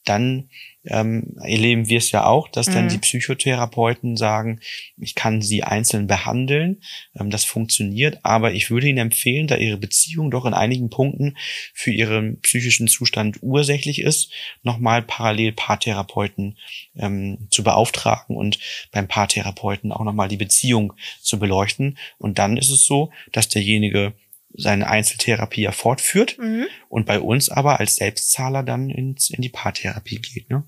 dann 0.04 0.50
ähm, 0.86 1.36
erleben 1.40 1.88
wir 1.88 1.98
es 1.98 2.10
ja 2.10 2.26
auch, 2.26 2.48
dass 2.48 2.68
mhm. 2.68 2.72
dann 2.72 2.88
die 2.88 2.98
Psychotherapeuten 2.98 4.16
sagen, 4.16 4.60
ich 4.96 5.14
kann 5.14 5.42
sie 5.42 5.62
einzeln 5.62 6.06
behandeln, 6.06 6.82
ähm, 7.18 7.30
das 7.30 7.44
funktioniert, 7.44 8.20
aber 8.22 8.52
ich 8.52 8.70
würde 8.70 8.88
ihnen 8.88 8.98
empfehlen, 8.98 9.46
da 9.46 9.56
ihre 9.56 9.76
Beziehung 9.76 10.30
doch 10.30 10.44
in 10.46 10.54
einigen 10.54 10.90
Punkten 10.90 11.36
für 11.74 11.90
ihren 11.90 12.40
psychischen 12.40 12.88
Zustand 12.88 13.38
ursächlich 13.42 14.00
ist, 14.00 14.32
nochmal 14.62 15.02
parallel 15.02 15.52
Paartherapeuten 15.52 16.58
ähm, 16.96 17.48
zu 17.50 17.62
beauftragen 17.62 18.36
und 18.36 18.58
beim 18.92 19.08
Paartherapeuten 19.08 19.92
auch 19.92 20.04
nochmal 20.04 20.28
die 20.28 20.36
Beziehung 20.36 20.92
zu 21.20 21.38
beleuchten. 21.38 21.98
Und 22.18 22.38
dann 22.38 22.56
ist 22.56 22.70
es 22.70 22.84
so, 22.84 23.10
dass 23.32 23.48
derjenige 23.48 24.14
seine 24.56 24.88
Einzeltherapie 24.88 25.62
ja 25.62 25.72
fortführt 25.72 26.38
mhm. 26.38 26.66
und 26.88 27.06
bei 27.06 27.20
uns 27.20 27.48
aber 27.48 27.78
als 27.78 27.96
Selbstzahler 27.96 28.62
dann 28.62 28.90
ins, 28.90 29.30
in 29.30 29.42
die 29.42 29.48
Paartherapie 29.48 30.16
geht. 30.16 30.50
Ne? 30.50 30.64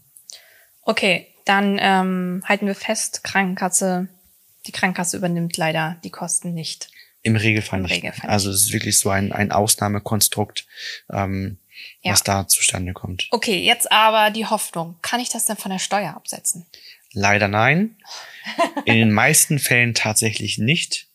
Okay, 0.89 1.27
dann 1.45 1.79
ähm, 1.83 2.43
halten 2.47 2.67
wir 2.67 2.75
fest, 2.75 3.23
Krankenkasse, 3.23 4.09
die 4.67 4.73
Krankenkasse 4.73 5.19
übernimmt 5.19 5.59
leider 5.59 5.99
die 6.03 6.09
Kosten 6.09 6.55
nicht. 6.55 6.89
Im 7.21 7.37
Regelfall 7.37 7.81
Im 7.81 7.83
nicht. 7.83 7.97
Regelfall 7.97 8.31
also 8.31 8.49
es 8.49 8.63
ist 8.63 8.73
wirklich 8.73 8.99
so 8.99 9.11
ein, 9.11 9.31
ein 9.33 9.53
Ausnahmekonstrukt, 9.53 10.67
ähm, 11.13 11.59
ja. 12.01 12.13
was 12.13 12.23
da 12.23 12.49
zustande 12.49 12.95
kommt. 12.95 13.29
Okay, 13.33 13.59
jetzt 13.59 13.93
aber 13.93 14.31
die 14.31 14.47
Hoffnung. 14.47 14.97
Kann 15.03 15.21
ich 15.21 15.29
das 15.29 15.45
denn 15.45 15.59
von 15.59 15.71
der 15.71 15.79
Steuer 15.79 16.17
absetzen? 16.17 16.65
Leider 17.13 17.49
nein. 17.49 17.99
In 18.87 18.95
den 18.95 19.13
meisten 19.13 19.59
Fällen 19.59 19.93
tatsächlich 19.93 20.57
nicht. 20.57 21.09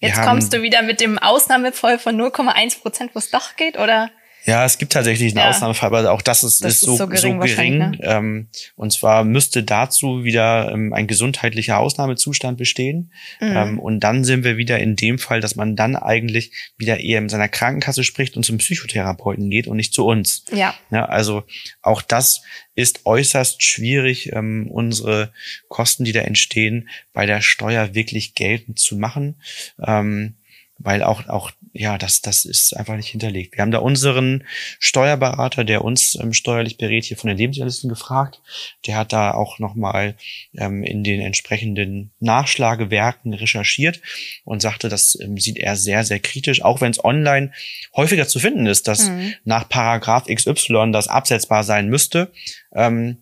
Wir 0.00 0.08
Jetzt 0.08 0.22
kommst 0.22 0.52
du 0.52 0.62
wieder 0.62 0.82
mit 0.82 1.00
dem 1.00 1.18
Ausnahmefall 1.18 2.00
von 2.00 2.20
0,1 2.20 2.80
Prozent, 2.80 3.14
wo 3.14 3.20
es 3.20 3.30
doch 3.30 3.54
geht, 3.54 3.78
oder? 3.78 4.10
Ja, 4.44 4.64
es 4.64 4.78
gibt 4.78 4.92
tatsächlich 4.92 5.32
einen 5.32 5.44
ja. 5.44 5.50
Ausnahmefall, 5.50 5.88
aber 5.88 6.12
auch 6.12 6.22
das 6.22 6.44
ist, 6.44 6.64
das 6.64 6.74
ist, 6.74 6.80
so, 6.80 6.96
so 6.96 7.06
gering. 7.06 7.40
So 7.40 7.46
gering. 7.46 7.78
Ne? 7.78 7.98
Ähm, 8.02 8.48
und 8.76 8.92
zwar 8.92 9.24
müsste 9.24 9.62
dazu 9.62 10.24
wieder 10.24 10.72
ähm, 10.72 10.92
ein 10.92 11.06
gesundheitlicher 11.06 11.78
Ausnahmezustand 11.78 12.56
bestehen. 12.56 13.12
Mhm. 13.40 13.56
Ähm, 13.56 13.78
und 13.78 14.00
dann 14.00 14.24
sind 14.24 14.44
wir 14.44 14.56
wieder 14.56 14.78
in 14.78 14.96
dem 14.96 15.18
Fall, 15.18 15.40
dass 15.40 15.56
man 15.56 15.76
dann 15.76 15.96
eigentlich 15.96 16.52
wieder 16.76 17.00
eher 17.00 17.20
mit 17.20 17.30
seiner 17.30 17.48
Krankenkasse 17.48 18.04
spricht 18.04 18.36
und 18.36 18.44
zum 18.44 18.58
Psychotherapeuten 18.58 19.50
geht 19.50 19.66
und 19.66 19.76
nicht 19.76 19.92
zu 19.92 20.06
uns. 20.06 20.44
Ja. 20.52 20.74
ja 20.90 21.04
also 21.04 21.44
auch 21.82 22.02
das 22.02 22.42
ist 22.74 23.04
äußerst 23.04 23.62
schwierig, 23.62 24.32
ähm, 24.32 24.68
unsere 24.70 25.32
Kosten, 25.68 26.04
die 26.04 26.12
da 26.12 26.20
entstehen, 26.20 26.88
bei 27.12 27.26
der 27.26 27.42
Steuer 27.42 27.94
wirklich 27.94 28.34
geltend 28.34 28.78
zu 28.78 28.96
machen. 28.96 29.36
Ähm, 29.84 30.36
weil 30.80 31.02
auch 31.02 31.28
auch 31.28 31.50
ja 31.72 31.98
das 31.98 32.20
das 32.20 32.44
ist 32.44 32.76
einfach 32.76 32.96
nicht 32.96 33.08
hinterlegt. 33.08 33.56
Wir 33.56 33.62
haben 33.62 33.70
da 33.70 33.78
unseren 33.78 34.44
Steuerberater, 34.78 35.64
der 35.64 35.84
uns 35.84 36.16
ähm, 36.20 36.32
steuerlich 36.32 36.78
berät, 36.78 37.04
hier 37.04 37.16
von 37.16 37.28
den 37.28 37.36
Lebensjahrlisten 37.36 37.88
gefragt. 37.88 38.40
Der 38.86 38.96
hat 38.96 39.12
da 39.12 39.32
auch 39.32 39.58
noch 39.58 39.74
mal 39.74 40.16
ähm, 40.56 40.82
in 40.82 41.04
den 41.04 41.20
entsprechenden 41.20 42.10
Nachschlagewerken 42.20 43.34
recherchiert 43.34 44.00
und 44.44 44.62
sagte, 44.62 44.88
das 44.88 45.18
ähm, 45.20 45.38
sieht 45.38 45.58
er 45.58 45.76
sehr 45.76 46.04
sehr 46.04 46.20
kritisch, 46.20 46.62
auch 46.62 46.80
wenn 46.80 46.90
es 46.90 47.04
online 47.04 47.52
häufiger 47.94 48.26
zu 48.26 48.38
finden 48.38 48.66
ist, 48.66 48.88
dass 48.88 49.08
mhm. 49.08 49.34
nach 49.44 49.68
Paragraph 49.68 50.26
XY 50.26 50.90
das 50.92 51.08
absetzbar 51.08 51.64
sein 51.64 51.88
müsste. 51.88 52.32
Ähm, 52.72 53.18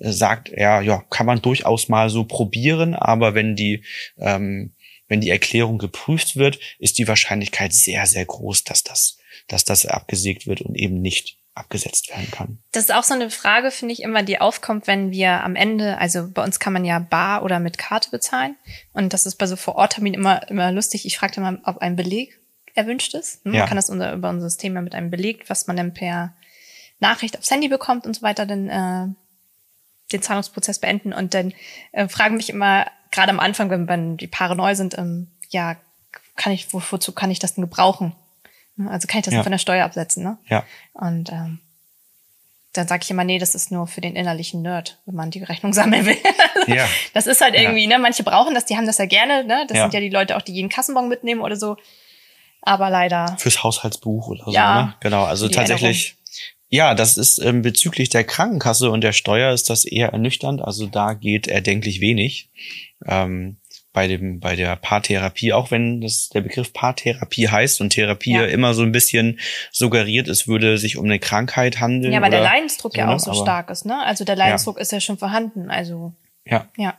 sagt 0.00 0.48
er, 0.50 0.80
ja, 0.82 1.02
kann 1.10 1.26
man 1.26 1.42
durchaus 1.42 1.88
mal 1.88 2.08
so 2.08 2.24
probieren, 2.24 2.94
aber 2.94 3.34
wenn 3.34 3.56
die 3.56 3.82
ähm, 4.18 4.72
wenn 5.08 5.20
die 5.20 5.30
Erklärung 5.30 5.78
geprüft 5.78 6.36
wird, 6.36 6.58
ist 6.78 6.98
die 6.98 7.08
Wahrscheinlichkeit 7.08 7.72
sehr, 7.72 8.06
sehr 8.06 8.24
groß, 8.24 8.64
dass 8.64 8.84
das, 8.84 9.18
dass 9.48 9.64
das 9.64 9.86
abgesägt 9.86 10.46
wird 10.46 10.60
und 10.60 10.76
eben 10.76 11.00
nicht 11.00 11.38
abgesetzt 11.54 12.08
werden 12.10 12.30
kann. 12.30 12.58
Das 12.72 12.84
ist 12.84 12.94
auch 12.94 13.02
so 13.02 13.14
eine 13.14 13.30
Frage, 13.30 13.70
finde 13.70 13.92
ich, 13.92 14.02
immer, 14.02 14.22
die 14.22 14.40
aufkommt, 14.40 14.86
wenn 14.86 15.10
wir 15.10 15.42
am 15.42 15.56
Ende, 15.56 15.98
also 15.98 16.30
bei 16.30 16.44
uns 16.44 16.60
kann 16.60 16.72
man 16.72 16.84
ja 16.84 17.00
bar 17.00 17.42
oder 17.42 17.58
mit 17.58 17.78
Karte 17.78 18.10
bezahlen. 18.10 18.56
Und 18.92 19.12
das 19.12 19.26
ist 19.26 19.36
bei 19.36 19.46
so 19.46 19.56
Vorortterminen 19.56 20.20
immer, 20.20 20.48
immer 20.48 20.70
lustig. 20.70 21.04
Ich 21.04 21.18
fragte 21.18 21.40
mal, 21.40 21.60
ob 21.64 21.78
ein 21.78 21.96
Beleg 21.96 22.38
erwünscht 22.74 23.14
ist. 23.14 23.44
Man 23.44 23.54
ja. 23.54 23.66
kann 23.66 23.76
das 23.76 23.90
unser, 23.90 24.12
über 24.12 24.30
unser 24.30 24.48
System 24.48 24.74
ja 24.76 24.82
mit 24.82 24.94
einem 24.94 25.10
Beleg, 25.10 25.50
was 25.50 25.66
man 25.66 25.76
dann 25.76 25.94
per 25.94 26.34
Nachricht 27.00 27.36
aufs 27.36 27.50
Handy 27.50 27.68
bekommt 27.68 28.06
und 28.06 28.14
so 28.14 28.22
weiter, 28.22 28.46
dann 28.46 28.68
äh, 28.68 29.14
den 30.12 30.22
Zahlungsprozess 30.22 30.78
beenden. 30.78 31.12
Und 31.12 31.34
dann 31.34 31.52
äh, 31.92 32.08
fragen 32.08 32.36
mich 32.36 32.50
immer 32.50 32.86
gerade 33.10 33.30
am 33.30 33.40
Anfang, 33.40 33.70
wenn, 33.70 33.88
wenn 33.88 34.16
die 34.16 34.26
Paare 34.26 34.56
neu 34.56 34.74
sind, 34.74 34.96
ähm, 34.98 35.28
ja, 35.50 35.76
kann 36.36 36.52
ich, 36.52 36.72
wo, 36.72 36.82
wozu 36.90 37.12
kann 37.12 37.30
ich 37.30 37.38
das 37.38 37.54
denn 37.54 37.62
gebrauchen? 37.62 38.14
Also 38.88 39.08
kann 39.08 39.18
ich 39.18 39.24
das 39.24 39.34
ja. 39.34 39.42
von 39.42 39.52
der 39.52 39.58
Steuer 39.58 39.84
absetzen, 39.84 40.22
ne? 40.22 40.38
Ja. 40.46 40.64
Und 40.92 41.32
ähm, 41.32 41.58
dann 42.74 42.86
sage 42.86 43.02
ich 43.02 43.10
immer, 43.10 43.24
nee, 43.24 43.38
das 43.38 43.54
ist 43.54 43.72
nur 43.72 43.86
für 43.86 44.00
den 44.00 44.14
innerlichen 44.14 44.62
Nerd, 44.62 44.98
wenn 45.06 45.16
man 45.16 45.30
die 45.30 45.42
Rechnung 45.42 45.72
sammeln 45.74 46.06
will. 46.06 46.18
ja. 46.68 46.86
Das 47.14 47.26
ist 47.26 47.40
halt 47.40 47.54
irgendwie, 47.54 47.82
ja. 47.82 47.88
ne, 47.88 47.98
manche 47.98 48.22
brauchen 48.22 48.54
das, 48.54 48.66
die 48.66 48.76
haben 48.76 48.86
das 48.86 48.98
ja 48.98 49.06
gerne, 49.06 49.44
ne? 49.44 49.64
Das 49.68 49.76
ja. 49.76 49.84
sind 49.84 49.94
ja 49.94 50.00
die 50.00 50.10
Leute 50.10 50.36
auch, 50.36 50.42
die 50.42 50.52
jeden 50.52 50.68
Kassenbon 50.68 51.08
mitnehmen 51.08 51.40
oder 51.40 51.56
so. 51.56 51.76
Aber 52.62 52.90
leider. 52.90 53.36
Fürs 53.38 53.62
Haushaltsbuch 53.62 54.28
oder 54.28 54.44
so, 54.44 54.50
ja, 54.52 54.82
ne? 54.82 54.94
Genau, 55.00 55.24
also 55.24 55.48
tatsächlich. 55.48 56.16
Ja, 56.70 56.94
das 56.94 57.16
ist 57.16 57.38
ähm, 57.38 57.62
bezüglich 57.62 58.10
der 58.10 58.24
Krankenkasse 58.24 58.90
und 58.90 59.02
der 59.02 59.12
Steuer 59.12 59.52
ist 59.52 59.70
das 59.70 59.84
eher 59.84 60.10
ernüchternd. 60.10 60.60
Also 60.60 60.86
da 60.86 61.14
geht 61.14 61.48
erdenklich 61.48 62.00
wenig 62.00 62.50
ähm, 63.06 63.56
bei 63.92 64.06
dem 64.06 64.38
bei 64.38 64.54
der 64.54 64.76
Paartherapie, 64.76 65.52
auch 65.52 65.70
wenn 65.70 66.00
das 66.00 66.28
der 66.28 66.42
Begriff 66.42 66.72
Paartherapie 66.72 67.48
heißt 67.48 67.80
und 67.80 67.90
Therapie 67.90 68.34
ja. 68.34 68.44
immer 68.44 68.74
so 68.74 68.82
ein 68.82 68.92
bisschen 68.92 69.40
suggeriert, 69.72 70.28
es 70.28 70.46
würde 70.46 70.76
sich 70.76 70.98
um 70.98 71.06
eine 71.06 71.18
Krankheit 71.18 71.80
handeln. 71.80 72.12
Ja, 72.12 72.20
weil 72.20 72.30
der 72.30 72.42
Leidensdruck 72.42 72.92
so, 72.92 72.98
ja 72.98 73.08
auch 73.08 73.18
so 73.18 73.32
stark 73.32 73.70
ist, 73.70 73.86
ne? 73.86 74.04
Also 74.04 74.24
der 74.24 74.36
Leidensdruck 74.36 74.76
ja. 74.76 74.82
ist 74.82 74.92
ja 74.92 75.00
schon 75.00 75.18
vorhanden. 75.18 75.70
Also 75.70 76.12
ja. 76.44 76.66
Ja. 76.76 76.98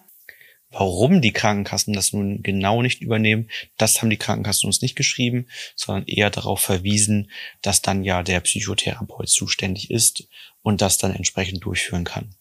Warum 0.71 1.21
die 1.21 1.33
Krankenkassen 1.33 1.93
das 1.93 2.13
nun 2.13 2.43
genau 2.43 2.83
nicht 2.83 3.01
übernehmen, 3.01 3.49
das 3.77 4.01
haben 4.01 4.11
die 4.11 4.17
Krankenkassen 4.17 4.67
uns 4.67 4.81
nicht 4.81 4.95
geschrieben, 4.95 5.47
sondern 5.75 6.05
eher 6.05 6.29
darauf 6.29 6.61
verwiesen, 6.61 7.31
dass 7.61 7.81
dann 7.81 8.03
ja 8.03 8.21
der 8.21 8.39
Psychotherapeut 8.41 9.29
zuständig 9.29 9.89
ist 9.89 10.27
und 10.61 10.81
das 10.81 10.99
dann 10.99 11.15
entsprechend 11.15 11.65
durchführen 11.65 12.03
kann. 12.03 12.35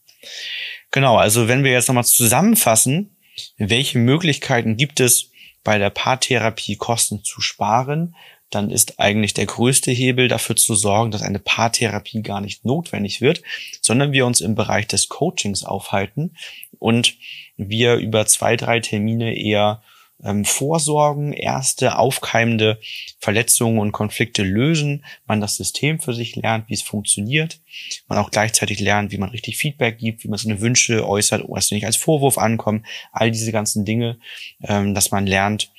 Genau, 0.90 1.16
also 1.16 1.48
wenn 1.48 1.64
wir 1.64 1.72
jetzt 1.72 1.88
nochmal 1.88 2.04
zusammenfassen, 2.04 3.16
welche 3.56 3.98
Möglichkeiten 3.98 4.76
gibt 4.76 5.00
es 5.00 5.30
bei 5.64 5.78
der 5.78 5.90
Paartherapie 5.90 6.76
Kosten 6.76 7.24
zu 7.24 7.40
sparen, 7.40 8.14
dann 8.50 8.70
ist 8.70 8.98
eigentlich 8.98 9.34
der 9.34 9.46
größte 9.46 9.90
Hebel 9.90 10.28
dafür 10.28 10.56
zu 10.56 10.74
sorgen, 10.74 11.10
dass 11.10 11.22
eine 11.22 11.38
Paartherapie 11.38 12.22
gar 12.22 12.40
nicht 12.40 12.64
notwendig 12.64 13.20
wird, 13.20 13.42
sondern 13.82 14.12
wir 14.12 14.24
uns 14.24 14.40
im 14.40 14.54
Bereich 14.54 14.86
des 14.86 15.08
Coachings 15.08 15.64
aufhalten 15.64 16.34
und 16.78 17.16
wir 17.56 17.96
über 17.96 18.26
zwei, 18.26 18.56
drei 18.56 18.80
Termine 18.80 19.36
eher 19.36 19.82
ähm, 20.24 20.44
vorsorgen, 20.44 21.32
erste 21.32 21.98
aufkeimende 21.98 22.80
Verletzungen 23.20 23.78
und 23.78 23.92
Konflikte 23.92 24.42
lösen, 24.42 25.04
man 25.26 25.40
das 25.40 25.56
System 25.56 26.00
für 26.00 26.12
sich 26.12 26.36
lernt, 26.36 26.68
wie 26.68 26.74
es 26.74 26.82
funktioniert, 26.82 27.60
man 28.08 28.18
auch 28.18 28.30
gleichzeitig 28.30 28.80
lernt, 28.80 29.12
wie 29.12 29.18
man 29.18 29.30
richtig 29.30 29.56
Feedback 29.56 29.98
gibt, 29.98 30.24
wie 30.24 30.28
man 30.28 30.38
seine 30.38 30.60
Wünsche 30.60 31.06
äußert, 31.06 31.44
was 31.48 31.70
nicht 31.70 31.86
als 31.86 31.96
Vorwurf 31.96 32.38
ankommen, 32.38 32.84
all 33.12 33.30
diese 33.30 33.52
ganzen 33.52 33.84
Dinge, 33.84 34.18
ähm, 34.62 34.94
dass 34.94 35.10
man 35.10 35.26
lernt, 35.26 35.70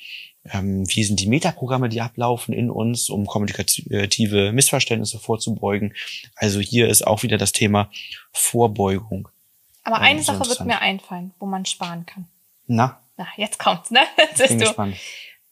ähm, 0.52 0.86
wie 0.88 1.04
sind 1.04 1.20
die 1.20 1.28
Metaprogramme, 1.28 1.90
die 1.90 2.00
ablaufen 2.00 2.54
in 2.54 2.70
uns, 2.70 3.10
um 3.10 3.26
kommunikative 3.26 4.52
Missverständnisse 4.52 5.18
vorzubeugen. 5.18 5.94
Also 6.34 6.60
hier 6.60 6.88
ist 6.88 7.06
auch 7.06 7.22
wieder 7.22 7.36
das 7.36 7.52
Thema 7.52 7.90
Vorbeugung. 8.32 9.28
Aber 9.84 9.96
ähm, 9.96 10.02
eine 10.02 10.22
Sache 10.22 10.48
wird 10.48 10.64
mir 10.64 10.80
einfallen, 10.80 11.32
wo 11.38 11.46
man 11.46 11.64
sparen 11.64 12.06
kann. 12.06 12.26
Na? 12.66 13.00
Na, 13.16 13.26
jetzt 13.36 13.58
kommt's, 13.58 13.90
ne? 13.90 14.00
Jetzt 14.16 14.48
bin 14.48 14.58
gespannt. 14.58 14.96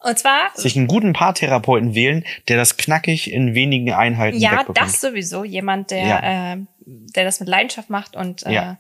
Und 0.01 0.17
zwar 0.17 0.51
sich 0.55 0.77
einen 0.77 0.87
guten 0.87 1.13
Paartherapeuten 1.13 1.95
wählen, 1.95 2.25
der 2.47 2.57
das 2.57 2.77
knackig 2.77 3.33
in 3.33 3.55
wenigen 3.55 3.93
Einheiten 3.93 4.39
Ja, 4.39 4.65
das 4.73 5.01
sowieso. 5.01 5.43
Jemand, 5.43 5.91
der, 5.91 6.07
ja. 6.07 6.53
äh, 6.53 6.57
der 6.87 7.25
das 7.25 7.41
mit 7.41 7.49
Leidenschaft 7.49 7.91
macht 7.91 8.15
und 8.15 8.47
äh, 8.47 8.53
ja. 8.53 8.77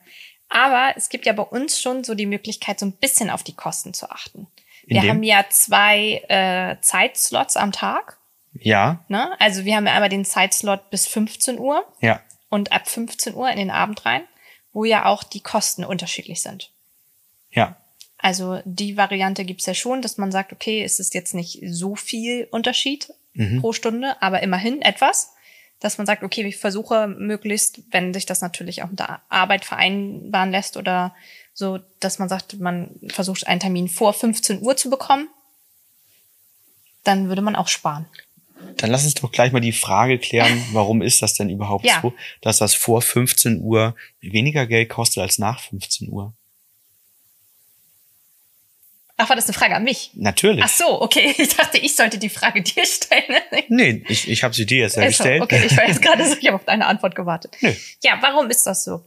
aber 0.49 0.93
es 0.97 1.09
gibt 1.09 1.26
ja 1.26 1.33
bei 1.33 1.43
uns 1.43 1.81
schon 1.81 2.05
so 2.05 2.14
die 2.14 2.26
Möglichkeit, 2.26 2.78
so 2.78 2.87
ein 2.87 2.93
bisschen 2.93 3.31
auf 3.31 3.43
die 3.43 3.55
Kosten 3.55 3.95
zu 3.95 4.11
achten. 4.11 4.47
Wir 4.88 5.02
haben 5.02 5.23
ja 5.23 5.45
zwei 5.50 6.23
äh, 6.28 6.81
Zeitslots 6.81 7.57
am 7.57 7.73
Tag. 7.73 8.17
Ja. 8.55 9.05
Ne? 9.09 9.31
Also 9.38 9.64
wir 9.64 9.76
haben 9.76 9.87
ja 9.87 9.93
einmal 9.93 10.09
den 10.09 10.25
Zeitslot 10.25 10.90
bis 10.90 11.07
15 11.07 11.59
Uhr. 11.59 11.85
Ja. 12.00 12.21
Und 12.49 12.73
ab 12.73 12.88
15 12.88 13.35
Uhr 13.35 13.50
in 13.50 13.59
den 13.59 13.71
Abend 13.71 14.07
rein, 14.07 14.23
wo 14.78 14.85
ja 14.85 15.06
auch 15.06 15.25
die 15.25 15.40
Kosten 15.40 15.85
unterschiedlich 15.85 16.40
sind. 16.40 16.70
Ja. 17.50 17.76
Also 18.16 18.61
die 18.64 18.97
Variante 18.97 19.44
gibt's 19.44 19.66
ja 19.66 19.75
schon, 19.75 20.02
dass 20.02 20.18
man 20.18 20.30
sagt, 20.30 20.52
okay, 20.52 20.85
es 20.85 21.00
ist 21.00 21.14
jetzt 21.14 21.35
nicht 21.35 21.58
so 21.66 21.97
viel 21.97 22.47
Unterschied 22.52 23.12
mhm. 23.35 23.61
pro 23.61 23.73
Stunde, 23.73 24.23
aber 24.23 24.40
immerhin 24.40 24.80
etwas. 24.80 25.32
Dass 25.80 25.99
man 25.99 26.06
sagt, 26.06 26.23
okay, 26.23 26.47
ich 26.47 26.58
versuche 26.58 27.08
möglichst, 27.08 27.80
wenn 27.90 28.14
sich 28.14 28.25
das 28.25 28.40
natürlich 28.40 28.85
auch 28.85 28.90
mit 28.90 29.00
der 29.00 29.20
Arbeit 29.28 29.64
vereinbaren 29.64 30.52
lässt 30.52 30.76
oder 30.76 31.12
so, 31.54 31.80
dass 31.99 32.20
man 32.20 32.28
sagt, 32.28 32.61
man 32.61 33.00
versucht 33.08 33.49
einen 33.49 33.58
Termin 33.58 33.88
vor 33.88 34.12
15 34.12 34.62
Uhr 34.62 34.76
zu 34.76 34.90
bekommen, 34.90 35.28
dann 37.02 37.26
würde 37.26 37.42
man 37.42 37.56
auch 37.56 37.66
sparen. 37.66 38.06
Dann 38.77 38.91
lass 38.91 39.05
uns 39.05 39.15
doch 39.15 39.33
gleich 39.33 39.53
mal 39.53 39.61
die 39.61 39.73
Frage 39.73 40.19
klären, 40.19 40.65
warum 40.73 41.03
ist 41.03 41.23
das 41.23 41.35
denn 41.35 41.50
überhaupt 41.50 41.85
ja. 41.85 42.00
so, 42.03 42.12
dass 42.41 42.59
das 42.59 42.75
vor 42.75 43.03
15 43.03 43.61
Uhr 43.61 43.95
weniger 44.21 44.67
Geld 44.67 44.88
kostet 44.88 45.23
als 45.23 45.38
nach 45.38 45.61
15 45.61 46.11
Uhr? 46.11 46.33
Ach, 49.21 49.29
war 49.29 49.35
das 49.35 49.47
eine 49.47 49.55
Frage 49.55 49.75
an 49.75 49.83
mich? 49.83 50.12
Natürlich. 50.15 50.65
Ach 50.65 50.69
so, 50.69 51.03
okay. 51.03 51.35
Ich 51.38 51.57
dachte, 51.57 51.79
ich 51.79 51.97
sollte 51.97 52.19
die 52.19 52.29
Frage 52.29 52.62
dir 52.62 52.87
stellen. 52.87 53.43
nee, 53.69 54.05
ich, 54.09 54.31
ich 54.31 54.45
habe 54.45 54.55
sie 54.55 54.65
dir 54.65 54.79
jetzt 54.79 54.97
ja 54.97 55.07
gestellt. 55.07 55.43
Okay, 55.43 55.65
ich 55.67 55.77
war 55.77 55.88
jetzt 55.88 56.00
gerade 56.00 56.25
so, 56.25 56.37
ich 56.41 56.47
habe 56.47 56.57
auf 56.57 56.65
deine 56.65 56.87
Antwort 56.87 57.17
gewartet. 57.17 57.57
Nee. 57.61 57.77
Ja, 58.03 58.19
warum 58.21 58.49
ist 58.49 58.65
das 58.65 58.85
so? 58.85 59.05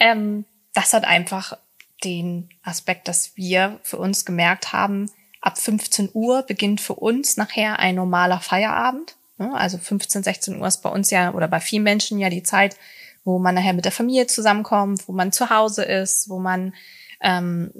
Ähm, 0.00 0.44
das 0.74 0.92
hat 0.92 1.04
einfach 1.04 1.56
den 2.02 2.50
Aspekt, 2.64 3.06
dass 3.06 3.36
wir 3.36 3.78
für 3.84 3.98
uns 3.98 4.24
gemerkt 4.24 4.72
haben, 4.72 5.10
ab 5.42 5.58
15 5.58 6.10
Uhr 6.14 6.42
beginnt 6.42 6.80
für 6.80 6.94
uns 6.94 7.36
nachher 7.36 7.78
ein 7.78 7.96
normaler 7.96 8.40
Feierabend. 8.40 9.16
Also 9.38 9.76
15, 9.76 10.22
16 10.22 10.60
Uhr 10.60 10.66
ist 10.68 10.82
bei 10.82 10.88
uns 10.88 11.10
ja 11.10 11.34
oder 11.34 11.48
bei 11.48 11.58
vielen 11.58 11.82
Menschen 11.82 12.20
ja 12.20 12.30
die 12.30 12.44
Zeit, 12.44 12.76
wo 13.24 13.38
man 13.38 13.56
nachher 13.56 13.72
mit 13.72 13.84
der 13.84 13.92
Familie 13.92 14.28
zusammenkommt, 14.28 15.08
wo 15.08 15.12
man 15.12 15.32
zu 15.32 15.50
Hause 15.50 15.82
ist, 15.82 16.28
wo 16.28 16.38
man 16.38 16.74
ähm, 17.20 17.72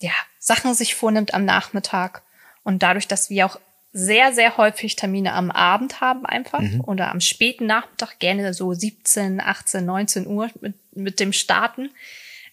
ja 0.00 0.12
Sachen 0.38 0.74
sich 0.74 0.94
vornimmt 0.94 1.34
am 1.34 1.44
Nachmittag. 1.44 2.22
Und 2.64 2.82
dadurch, 2.82 3.06
dass 3.06 3.28
wir 3.28 3.46
auch 3.46 3.58
sehr, 3.92 4.32
sehr 4.32 4.56
häufig 4.56 4.96
Termine 4.96 5.32
am 5.34 5.50
Abend 5.50 6.00
haben 6.00 6.24
einfach 6.24 6.60
mhm. 6.60 6.82
oder 6.86 7.10
am 7.10 7.20
späten 7.20 7.66
Nachmittag, 7.66 8.18
gerne 8.18 8.54
so 8.54 8.72
17, 8.72 9.40
18, 9.40 9.84
19 9.84 10.26
Uhr 10.26 10.50
mit, 10.60 10.74
mit 10.94 11.20
dem 11.20 11.32
Starten, 11.32 11.90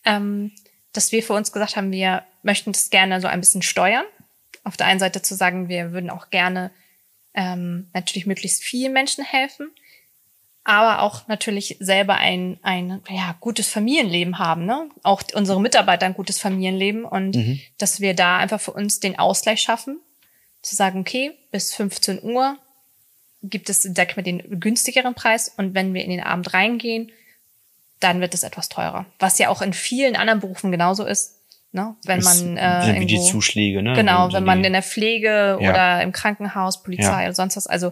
ähm, 0.04 0.52
dass 0.94 1.12
wir 1.12 1.22
für 1.22 1.34
uns 1.34 1.52
gesagt 1.52 1.76
haben, 1.76 1.92
wir 1.92 2.24
möchten 2.42 2.72
das 2.72 2.90
gerne 2.90 3.22
so 3.22 3.28
ein 3.28 3.40
bisschen 3.40 3.62
steuern. 3.62 4.06
Auf 4.68 4.78
der 4.78 4.88
einen 4.88 5.00
Seite 5.00 5.22
zu 5.22 5.36
sagen, 5.36 5.70
wir 5.70 5.92
würden 5.92 6.10
auch 6.10 6.30
gerne 6.30 6.72
ähm, 7.34 7.88
natürlich 7.94 8.26
möglichst 8.26 8.64
vielen 8.64 8.94
Menschen 8.94 9.24
helfen 9.24 9.72
aber 10.68 11.02
auch 11.02 11.30
natürlich 11.30 11.78
selber 11.80 12.16
ein, 12.16 12.60
ein 12.62 13.02
ja, 13.10 13.38
gutes 13.40 13.70
Familienleben 13.70 14.38
haben, 14.38 14.66
ne? 14.66 14.90
Auch 15.02 15.24
unsere 15.34 15.62
Mitarbeiter 15.62 16.06
ein 16.06 16.14
gutes 16.14 16.40
Familienleben 16.40 17.06
und 17.06 17.38
mhm. 17.38 17.62
dass 17.78 18.02
wir 18.02 18.14
da 18.14 18.36
einfach 18.36 18.60
für 18.60 18.74
uns 18.74 19.00
den 19.00 19.18
Ausgleich 19.18 19.62
schaffen, 19.62 20.02
zu 20.62 20.76
sagen, 20.76 21.00
okay, 21.00 21.32
bis 21.52 21.74
15 21.74 22.22
Uhr 22.22 22.58
gibt 23.44 23.70
es, 23.70 23.84
sag 23.84 24.10
ich 24.10 24.18
mal, 24.18 24.24
den 24.24 24.60
günstigeren 24.60 25.16
Preis 25.16 25.48
und 25.56 25.74
wenn 25.74 25.94
wir 25.94 26.04
in 26.04 26.10
den 26.10 26.22
Abend 26.22 26.54
reingehen, 26.54 27.14
dann 28.02 28.20
wird 28.20 28.34
es 28.34 28.44
etwas 28.44 28.68
teurer. 28.68 29.06
Was 29.20 29.40
ja 29.40 29.48
auch 29.48 29.62
in 29.62 29.72
vielen 29.72 30.18
anderen 30.18 30.42
Berufen 30.42 30.70
genauso 30.74 31.06
ist. 31.06 31.37
Ne? 31.72 31.96
Wenn 32.06 32.22
man 32.22 32.58
äh, 32.58 32.88
irgendwo, 32.88 33.02
wie 33.02 33.06
die 33.06 33.22
Zuschläge, 33.22 33.84
ne? 33.84 33.94
Genau, 33.94 34.32
wenn 34.32 34.46
man 34.46 34.64
in 34.64 34.74
der 34.74 34.84
Pflege 34.84 35.58
ja. 35.62 35.70
oder 35.70 36.02
im 36.02 36.12
Krankenhaus, 36.12 36.82
Polizei 36.82 37.22
ja. 37.22 37.26
oder 37.26 37.34
sonst 37.34 37.58
was. 37.58 37.68
Also 37.68 37.92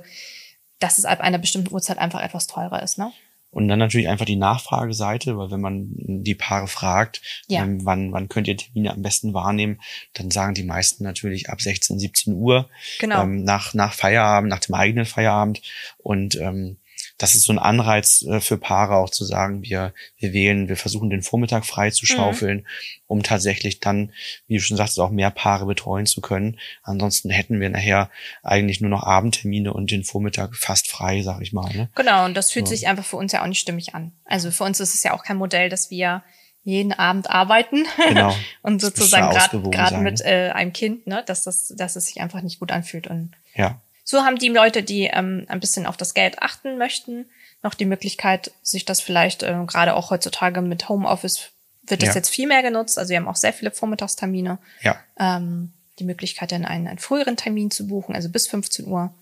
dass 0.79 0.97
es 0.97 1.05
ab 1.05 1.21
einer 1.21 1.37
bestimmten 1.37 1.73
Uhrzeit 1.73 1.97
einfach 1.97 2.21
etwas 2.21 2.47
teurer 2.47 2.83
ist, 2.83 2.97
ne? 2.97 3.11
Und 3.51 3.69
dann 3.69 3.79
natürlich 3.79 4.09
einfach 4.09 4.25
die 4.25 4.35
Nachfrageseite, 4.35 5.37
weil 5.37 5.49
wenn 5.49 5.61
man 5.61 5.87
die 5.95 6.35
Paare 6.35 6.67
fragt, 6.67 7.21
ja. 7.47 7.63
ähm, 7.63 7.85
wann, 7.85 8.11
wann 8.11 8.27
könnt 8.27 8.49
ihr 8.49 8.57
Termine 8.57 8.91
am 8.91 9.01
besten 9.01 9.33
wahrnehmen, 9.33 9.79
dann 10.13 10.29
sagen 10.29 10.55
die 10.55 10.65
meisten 10.65 11.05
natürlich 11.05 11.49
ab 11.49 11.61
16, 11.61 11.97
17 11.97 12.33
Uhr, 12.33 12.69
genau. 12.99 13.23
ähm, 13.23 13.45
nach, 13.45 13.73
nach 13.73 13.93
Feierabend, 13.93 14.49
nach 14.49 14.59
dem 14.59 14.75
eigenen 14.75 15.05
Feierabend. 15.05 15.61
Und 15.99 16.35
ähm, 16.35 16.75
das 17.17 17.33
ist 17.33 17.43
so 17.43 17.53
ein 17.53 17.59
Anreiz 17.59 18.23
äh, 18.23 18.41
für 18.41 18.57
Paare 18.57 18.95
auch 18.97 19.09
zu 19.09 19.23
sagen, 19.23 19.61
wir, 19.63 19.93
wir 20.17 20.33
wählen, 20.33 20.67
wir 20.67 20.75
versuchen 20.75 21.09
den 21.09 21.21
Vormittag 21.21 21.65
frei 21.65 21.89
zu 21.91 22.03
mhm. 22.03 22.15
schaufeln, 22.15 22.57
mhm. 22.57 22.65
um 23.07 23.23
tatsächlich 23.23 23.79
dann, 23.79 24.11
wie 24.47 24.55
du 24.55 24.61
schon 24.61 24.77
sagst, 24.77 24.99
auch 24.99 25.11
mehr 25.11 25.31
Paare 25.31 25.65
betreuen 25.65 26.05
zu 26.05 26.21
können. 26.21 26.59
Ansonsten 26.83 27.29
hätten 27.29 27.59
wir 27.59 27.69
nachher 27.69 28.09
eigentlich 28.43 28.81
nur 28.81 28.89
noch 28.89 29.03
Abendtermine 29.03 29.73
und 29.73 29.91
den 29.91 30.03
Vormittag 30.03 30.55
fast 30.55 30.89
frei, 30.89 31.21
sag 31.21 31.41
ich 31.41 31.53
mal. 31.53 31.73
Ne? 31.73 31.89
Genau, 31.95 32.25
und 32.25 32.35
das 32.35 32.51
fühlt 32.51 32.67
so. 32.67 32.75
sich 32.75 32.87
einfach 32.87 33.05
für 33.05 33.17
uns 33.17 33.31
ja 33.31 33.43
auch 33.43 33.47
nicht 33.47 33.59
stimmig 33.59 33.95
an. 33.95 34.11
Also 34.25 34.51
für 34.51 34.65
uns 34.65 34.79
ist 34.79 34.93
es 34.93 35.03
ja 35.03 35.13
auch 35.13 35.23
kein 35.23 35.37
Modell, 35.37 35.69
dass 35.69 35.89
wir 35.89 36.23
jeden 36.63 36.93
Abend 36.93 37.29
arbeiten 37.29 37.85
genau. 38.07 38.35
und 38.63 38.81
sozusagen 38.81 39.29
gerade 39.69 39.97
mit 39.99 40.19
äh, 40.21 40.49
einem 40.53 40.73
Kind, 40.73 41.05
ne, 41.05 41.23
dass 41.25 41.43
das, 41.43 41.67
dass 41.77 41.95
es 41.95 42.07
sich 42.07 42.19
einfach 42.19 42.41
nicht 42.41 42.59
gut 42.59 42.71
anfühlt 42.71 43.07
und 43.07 43.31
ja. 43.53 43.79
So 44.05 44.21
haben 44.21 44.37
die 44.37 44.49
Leute, 44.49 44.83
die 44.83 45.09
ähm, 45.11 45.45
ein 45.49 45.59
bisschen 45.59 45.85
auf 45.85 45.97
das 45.97 46.13
Geld 46.13 46.41
achten 46.41 46.77
möchten, 46.77 47.25
noch 47.63 47.73
die 47.73 47.85
Möglichkeit, 47.85 48.51
sich 48.61 48.85
das 48.85 49.01
vielleicht 49.01 49.43
äh, 49.43 49.57
gerade 49.65 49.95
auch 49.95 50.11
heutzutage 50.11 50.61
mit 50.61 50.87
Homeoffice 50.87 51.51
wird 51.87 52.01
das 52.01 52.09
ja. 52.09 52.15
jetzt 52.15 52.29
viel 52.29 52.47
mehr 52.47 52.63
genutzt. 52.63 52.97
Also 52.97 53.09
wir 53.09 53.17
haben 53.17 53.27
auch 53.27 53.35
sehr 53.35 53.53
viele 53.53 53.71
Vormittagstermine. 53.71 54.57
Ja. 54.81 54.97
Ähm, 55.19 55.73
die 55.99 56.03
Möglichkeit, 56.03 56.51
dann 56.51 56.65
einen, 56.65 56.87
einen 56.87 56.99
früheren 56.99 57.37
Termin 57.37 57.71
zu 57.71 57.87
buchen, 57.87 58.15
also 58.15 58.29
bis 58.29 58.47
15 58.47 58.87
Uhr. 58.87 59.13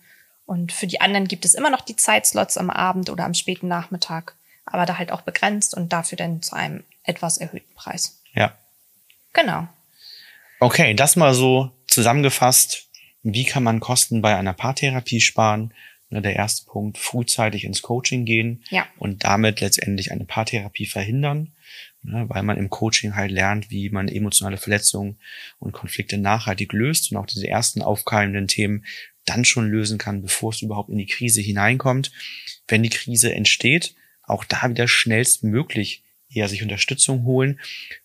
Und 0.46 0.72
für 0.72 0.88
die 0.88 1.02
anderen 1.02 1.28
gibt 1.28 1.46
es 1.46 1.54
immer 1.54 1.70
noch 1.70 1.82
die 1.82 1.96
Zeitslots 1.96 2.58
am 2.58 2.70
Abend 2.70 3.10
oder 3.10 3.26
am 3.26 3.34
späten 3.34 3.68
Nachmittag, 3.68 4.36
aber 4.66 4.86
da 4.86 4.98
halt 4.98 5.12
auch 5.12 5.22
begrenzt 5.22 5.76
und 5.76 5.94
dafür 5.94 6.18
dann 6.18 6.42
zu 6.42 6.56
einem 6.56 6.84
etwas 7.04 7.38
erhöhten 7.38 7.74
Preis. 7.76 8.22
Ja. 8.34 8.54
Genau. 9.34 9.68
Okay, 10.60 10.94
das 10.94 11.16
mal 11.16 11.34
so 11.34 11.72
zusammengefasst 11.88 12.83
wie 13.24 13.46
kann 13.46 13.64
man 13.64 13.80
Kosten 13.80 14.22
bei 14.22 14.36
einer 14.36 14.54
Paartherapie 14.54 15.22
sparen? 15.22 15.74
Ne, 16.14 16.22
der 16.22 16.36
erste 16.36 16.66
Punkt, 16.66 17.00
frühzeitig 17.00 17.64
ins 17.64 17.82
Coaching 17.82 18.24
gehen 18.24 18.64
ja. 18.70 18.86
und 19.00 19.24
damit 19.24 19.62
letztendlich 19.62 20.12
eine 20.12 20.26
Paartherapie 20.26 20.86
verhindern, 20.86 21.54
ne, 22.04 22.26
weil 22.28 22.44
man 22.44 22.58
im 22.58 22.70
Coaching 22.70 23.16
halt 23.16 23.32
lernt, 23.32 23.72
wie 23.72 23.90
man 23.90 24.08
emotionale 24.08 24.58
Verletzungen 24.58 25.18
und 25.58 25.72
Konflikte 25.72 26.20
nachhaltig 26.20 26.72
löst 26.72 27.12
und 27.12 27.18
auch 27.18 27.26
diese 27.26 27.48
ersten 27.48 27.82
aufkeimenden 27.82 28.48
Themen 28.48 28.86
dann 29.26 29.44
schon 29.44 29.68
lösen 29.68 29.98
kann, 29.98 30.22
bevor 30.22 30.52
es 30.52 30.62
überhaupt 30.62 30.90
in 30.90 31.00
die 31.00 31.08
Krise 31.08 31.42
hineinkommt. 31.42 32.12
Wenn 32.68 32.84
die 32.84 32.90
Krise 32.90 33.34
entsteht, 33.34 33.96
auch 34.22 34.44
da 34.44 34.70
wieder 34.70 34.88
schnellstmöglich 34.88 36.04
eher 36.30 36.48
sich 36.48 36.62
Unterstützung 36.62 37.24
holen. 37.24 37.60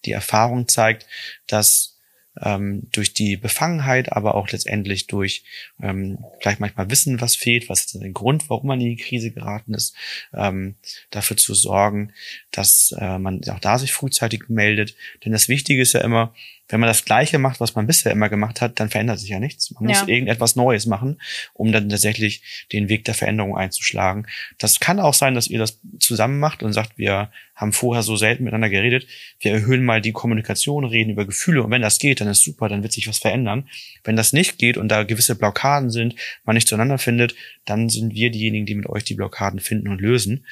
Die 0.06 0.12
Erfahrung 0.12 0.66
zeigt, 0.68 1.06
dass 1.46 1.97
ähm, 2.42 2.82
durch 2.92 3.14
die 3.14 3.36
Befangenheit, 3.36 4.12
aber 4.12 4.34
auch 4.34 4.48
letztendlich 4.50 5.06
durch 5.06 5.44
ähm, 5.82 6.18
vielleicht 6.40 6.60
manchmal 6.60 6.90
Wissen, 6.90 7.20
was 7.20 7.36
fehlt, 7.36 7.68
was 7.68 7.84
ist 7.84 8.00
der 8.00 8.10
Grund, 8.10 8.48
warum 8.50 8.68
man 8.68 8.80
in 8.80 8.96
die 8.96 9.02
Krise 9.02 9.30
geraten 9.30 9.74
ist, 9.74 9.94
ähm, 10.34 10.76
dafür 11.10 11.36
zu 11.36 11.54
sorgen, 11.54 12.12
dass 12.50 12.94
äh, 12.98 13.18
man 13.18 13.40
auch 13.48 13.60
da 13.60 13.78
sich 13.78 13.92
frühzeitig 13.92 14.48
meldet. 14.48 14.94
Denn 15.24 15.32
das 15.32 15.48
Wichtige 15.48 15.82
ist 15.82 15.92
ja 15.92 16.00
immer, 16.00 16.34
wenn 16.68 16.80
man 16.80 16.88
das 16.88 17.04
Gleiche 17.04 17.38
macht, 17.38 17.60
was 17.60 17.74
man 17.74 17.86
bisher 17.86 18.12
immer 18.12 18.28
gemacht 18.28 18.60
hat, 18.60 18.78
dann 18.78 18.90
verändert 18.90 19.18
sich 19.18 19.30
ja 19.30 19.40
nichts. 19.40 19.70
Man 19.72 19.86
muss 19.86 20.00
ja. 20.00 20.08
irgendetwas 20.08 20.54
Neues 20.54 20.86
machen, 20.86 21.20
um 21.54 21.72
dann 21.72 21.88
tatsächlich 21.88 22.42
den 22.72 22.88
Weg 22.88 23.04
der 23.04 23.14
Veränderung 23.14 23.56
einzuschlagen. 23.56 24.26
Das 24.58 24.78
kann 24.78 25.00
auch 25.00 25.14
sein, 25.14 25.34
dass 25.34 25.48
ihr 25.48 25.58
das 25.58 25.80
zusammen 25.98 26.38
macht 26.38 26.62
und 26.62 26.72
sagt, 26.72 26.98
wir 26.98 27.30
haben 27.54 27.72
vorher 27.72 28.02
so 28.02 28.16
selten 28.16 28.44
miteinander 28.44 28.68
geredet. 28.68 29.06
Wir 29.40 29.52
erhöhen 29.52 29.84
mal 29.84 30.00
die 30.00 30.12
Kommunikation, 30.12 30.84
reden 30.84 31.10
über 31.10 31.26
Gefühle 31.26 31.62
und 31.62 31.70
wenn 31.70 31.82
das 31.82 31.98
geht, 31.98 32.20
dann 32.20 32.28
ist 32.28 32.44
super, 32.44 32.68
dann 32.68 32.82
wird 32.82 32.92
sich 32.92 33.08
was 33.08 33.18
verändern. 33.18 33.68
Wenn 34.04 34.16
das 34.16 34.32
nicht 34.32 34.58
geht 34.58 34.76
und 34.76 34.88
da 34.88 35.02
gewisse 35.02 35.34
Blockaden 35.34 35.90
sind, 35.90 36.14
man 36.44 36.54
nicht 36.54 36.68
zueinander 36.68 36.98
findet, 36.98 37.34
dann 37.64 37.88
sind 37.88 38.14
wir 38.14 38.30
diejenigen, 38.30 38.66
die 38.66 38.74
mit 38.74 38.86
euch 38.86 39.04
die 39.04 39.14
Blockaden 39.14 39.58
finden 39.58 39.88
und 39.88 40.00
lösen. 40.00 40.46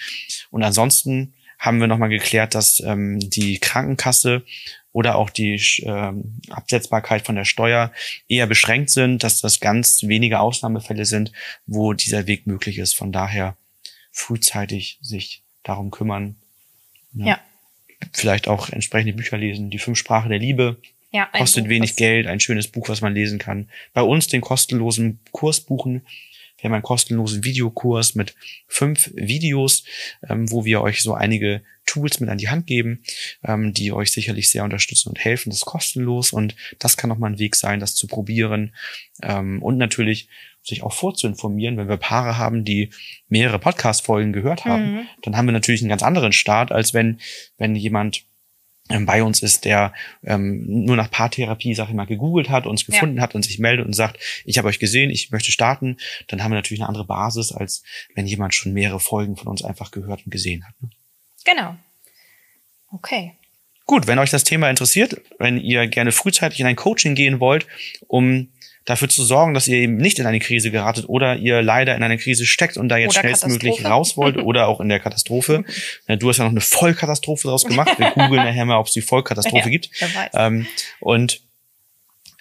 Und 0.50 0.62
ansonsten 0.62 1.34
haben 1.58 1.80
wir 1.80 1.86
nochmal 1.86 2.08
geklärt, 2.08 2.54
dass 2.54 2.80
ähm, 2.80 3.18
die 3.20 3.58
Krankenkasse 3.58 4.42
oder 4.96 5.16
auch 5.16 5.28
die 5.28 5.60
ähm, 5.82 6.40
Absetzbarkeit 6.48 7.26
von 7.26 7.34
der 7.36 7.44
Steuer 7.44 7.92
eher 8.28 8.46
beschränkt 8.46 8.88
sind, 8.88 9.22
dass 9.22 9.42
das 9.42 9.60
ganz 9.60 10.04
wenige 10.04 10.40
Ausnahmefälle 10.40 11.04
sind, 11.04 11.32
wo 11.66 11.92
dieser 11.92 12.26
Weg 12.26 12.46
möglich 12.46 12.78
ist. 12.78 12.94
Von 12.94 13.12
daher 13.12 13.58
frühzeitig 14.10 14.98
sich 15.02 15.42
darum 15.64 15.90
kümmern. 15.90 16.36
Ja. 17.12 17.26
ja. 17.26 17.40
Vielleicht 18.14 18.48
auch 18.48 18.70
entsprechende 18.70 19.12
Bücher 19.12 19.36
lesen. 19.36 19.68
Die 19.68 19.78
Fünf 19.78 19.98
Sprache 19.98 20.30
der 20.30 20.38
Liebe. 20.38 20.78
Ja, 21.10 21.26
kostet 21.26 21.64
Buch, 21.64 21.70
wenig 21.70 21.96
Geld, 21.96 22.26
ein 22.26 22.40
schönes 22.40 22.68
Buch, 22.68 22.88
was 22.88 23.02
man 23.02 23.12
lesen 23.12 23.38
kann. 23.38 23.68
Bei 23.92 24.00
uns 24.00 24.28
den 24.28 24.40
kostenlosen 24.40 25.20
Kurs 25.30 25.60
buchen 25.60 26.06
wir 26.58 26.68
haben 26.68 26.74
einen 26.74 26.82
kostenlosen 26.82 27.44
Videokurs 27.44 28.14
mit 28.14 28.34
fünf 28.66 29.10
Videos, 29.14 29.84
ähm, 30.28 30.50
wo 30.50 30.64
wir 30.64 30.80
euch 30.80 31.02
so 31.02 31.14
einige 31.14 31.62
Tools 31.84 32.20
mit 32.20 32.28
an 32.28 32.38
die 32.38 32.48
Hand 32.48 32.66
geben, 32.66 33.02
ähm, 33.44 33.72
die 33.72 33.92
euch 33.92 34.10
sicherlich 34.12 34.50
sehr 34.50 34.64
unterstützen 34.64 35.10
und 35.10 35.18
helfen. 35.18 35.50
Das 35.50 35.58
ist 35.58 35.66
kostenlos 35.66 36.32
und 36.32 36.56
das 36.78 36.96
kann 36.96 37.12
auch 37.12 37.18
mal 37.18 37.30
ein 37.30 37.38
Weg 37.38 37.56
sein, 37.56 37.80
das 37.80 37.94
zu 37.94 38.06
probieren. 38.06 38.74
Ähm, 39.22 39.62
und 39.62 39.78
natürlich 39.78 40.28
sich 40.62 40.82
auch 40.82 40.92
vorzuinformieren, 40.92 41.76
wenn 41.76 41.88
wir 41.88 41.96
Paare 41.96 42.38
haben, 42.38 42.64
die 42.64 42.90
mehrere 43.28 43.58
Podcast-Folgen 43.58 44.32
gehört 44.32 44.64
haben, 44.64 44.94
mhm. 44.94 45.06
dann 45.22 45.36
haben 45.36 45.46
wir 45.46 45.52
natürlich 45.52 45.80
einen 45.80 45.90
ganz 45.90 46.02
anderen 46.02 46.32
Start, 46.32 46.72
als 46.72 46.92
wenn, 46.92 47.20
wenn 47.56 47.76
jemand 47.76 48.24
bei 48.88 49.22
uns 49.22 49.42
ist, 49.42 49.64
der 49.64 49.92
ähm, 50.24 50.84
nur 50.84 50.96
nach 50.96 51.10
Paartherapie, 51.10 51.74
sag 51.74 51.88
ich 51.88 51.94
mal, 51.94 52.06
gegoogelt 52.06 52.50
hat, 52.50 52.66
uns 52.66 52.86
gefunden 52.86 53.16
ja. 53.16 53.22
hat 53.22 53.34
und 53.34 53.44
sich 53.44 53.58
meldet 53.58 53.86
und 53.86 53.92
sagt, 53.92 54.18
ich 54.44 54.58
habe 54.58 54.68
euch 54.68 54.78
gesehen, 54.78 55.10
ich 55.10 55.30
möchte 55.30 55.50
starten, 55.50 55.96
dann 56.28 56.42
haben 56.42 56.52
wir 56.52 56.56
natürlich 56.56 56.80
eine 56.80 56.88
andere 56.88 57.06
Basis, 57.06 57.52
als 57.52 57.82
wenn 58.14 58.26
jemand 58.26 58.54
schon 58.54 58.72
mehrere 58.72 59.00
Folgen 59.00 59.36
von 59.36 59.48
uns 59.48 59.64
einfach 59.64 59.90
gehört 59.90 60.24
und 60.24 60.30
gesehen 60.30 60.66
hat. 60.66 60.74
Ne? 60.80 60.90
Genau. 61.44 61.76
Okay. 62.92 63.32
Gut, 63.86 64.08
wenn 64.08 64.18
euch 64.18 64.30
das 64.30 64.42
Thema 64.42 64.68
interessiert, 64.68 65.20
wenn 65.38 65.58
ihr 65.58 65.86
gerne 65.86 66.10
frühzeitig 66.10 66.58
in 66.58 66.66
ein 66.66 66.74
Coaching 66.76 67.14
gehen 67.14 67.38
wollt, 67.38 67.66
um 68.08 68.48
dafür 68.86 69.08
zu 69.08 69.24
sorgen, 69.24 69.52
dass 69.52 69.68
ihr 69.68 69.76
eben 69.76 69.96
nicht 69.96 70.18
in 70.18 70.26
eine 70.26 70.38
Krise 70.38 70.70
geratet 70.70 71.08
oder 71.08 71.36
ihr 71.36 71.60
leider 71.60 71.94
in 71.94 72.02
eine 72.02 72.16
Krise 72.16 72.46
steckt 72.46 72.76
und 72.76 72.88
da 72.88 72.96
jetzt 72.96 73.12
oder 73.12 73.20
schnellstmöglich 73.20 73.84
raus 73.84 74.16
wollt 74.16 74.36
oder 74.42 74.68
auch 74.68 74.80
in 74.80 74.88
der 74.88 75.00
Katastrophe. 75.00 75.64
Du 76.08 76.28
hast 76.28 76.38
ja 76.38 76.44
noch 76.44 76.52
eine 76.52 76.60
Vollkatastrophe 76.60 77.48
daraus 77.48 77.64
gemacht. 77.64 77.98
Wir 77.98 78.10
googeln 78.12 78.44
nachher 78.44 78.64
mal, 78.64 78.78
ob 78.78 78.86
es 78.86 78.92
die 78.92 79.02
Vollkatastrophe 79.02 79.64
ja, 79.64 79.70
gibt. 79.70 79.90
Ähm, 80.32 80.66
und 81.00 81.42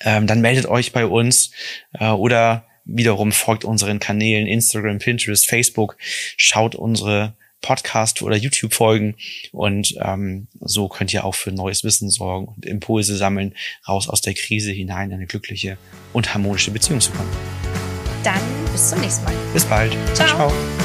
ähm, 0.01 0.27
dann 0.27 0.41
meldet 0.41 0.67
euch 0.67 0.91
bei 0.91 1.05
uns 1.05 1.51
äh, 1.99 2.09
oder 2.09 2.65
wiederum 2.85 3.31
folgt 3.31 3.65
unseren 3.65 3.99
Kanälen 3.99 4.45
Instagram, 4.45 4.99
Pinterest, 4.99 5.47
Facebook, 5.47 5.97
schaut 6.37 6.75
unsere 6.75 7.33
Podcast 7.65 8.21
oder 8.21 8.35
YouTube 8.35 8.73
folgen 8.73 9.15
und 9.51 9.95
ähm, 9.99 10.47
so 10.61 10.87
könnt 10.87 11.13
ihr 11.13 11.25
auch 11.25 11.33
für 11.33 11.51
neues 11.51 11.83
Wissen 11.83 12.11
sorgen 12.11 12.47
und 12.47 12.65
Impulse 12.65 13.17
sammeln, 13.17 13.55
raus 13.87 14.07
aus 14.07 14.21
der 14.21 14.35
Krise 14.35 14.71
hinein 14.71 15.09
in 15.09 15.17
eine 15.17 15.25
glückliche 15.25 15.77
und 16.13 16.33
harmonische 16.33 16.69
Beziehung 16.69 17.01
zu 17.01 17.11
kommen. 17.11 17.29
Dann 18.23 18.39
bis 18.71 18.89
zum 18.89 19.01
nächsten 19.01 19.23
Mal. 19.25 19.33
Bis 19.51 19.65
bald. 19.65 19.97
Ciao. 20.13 20.27
Ciao. 20.27 20.84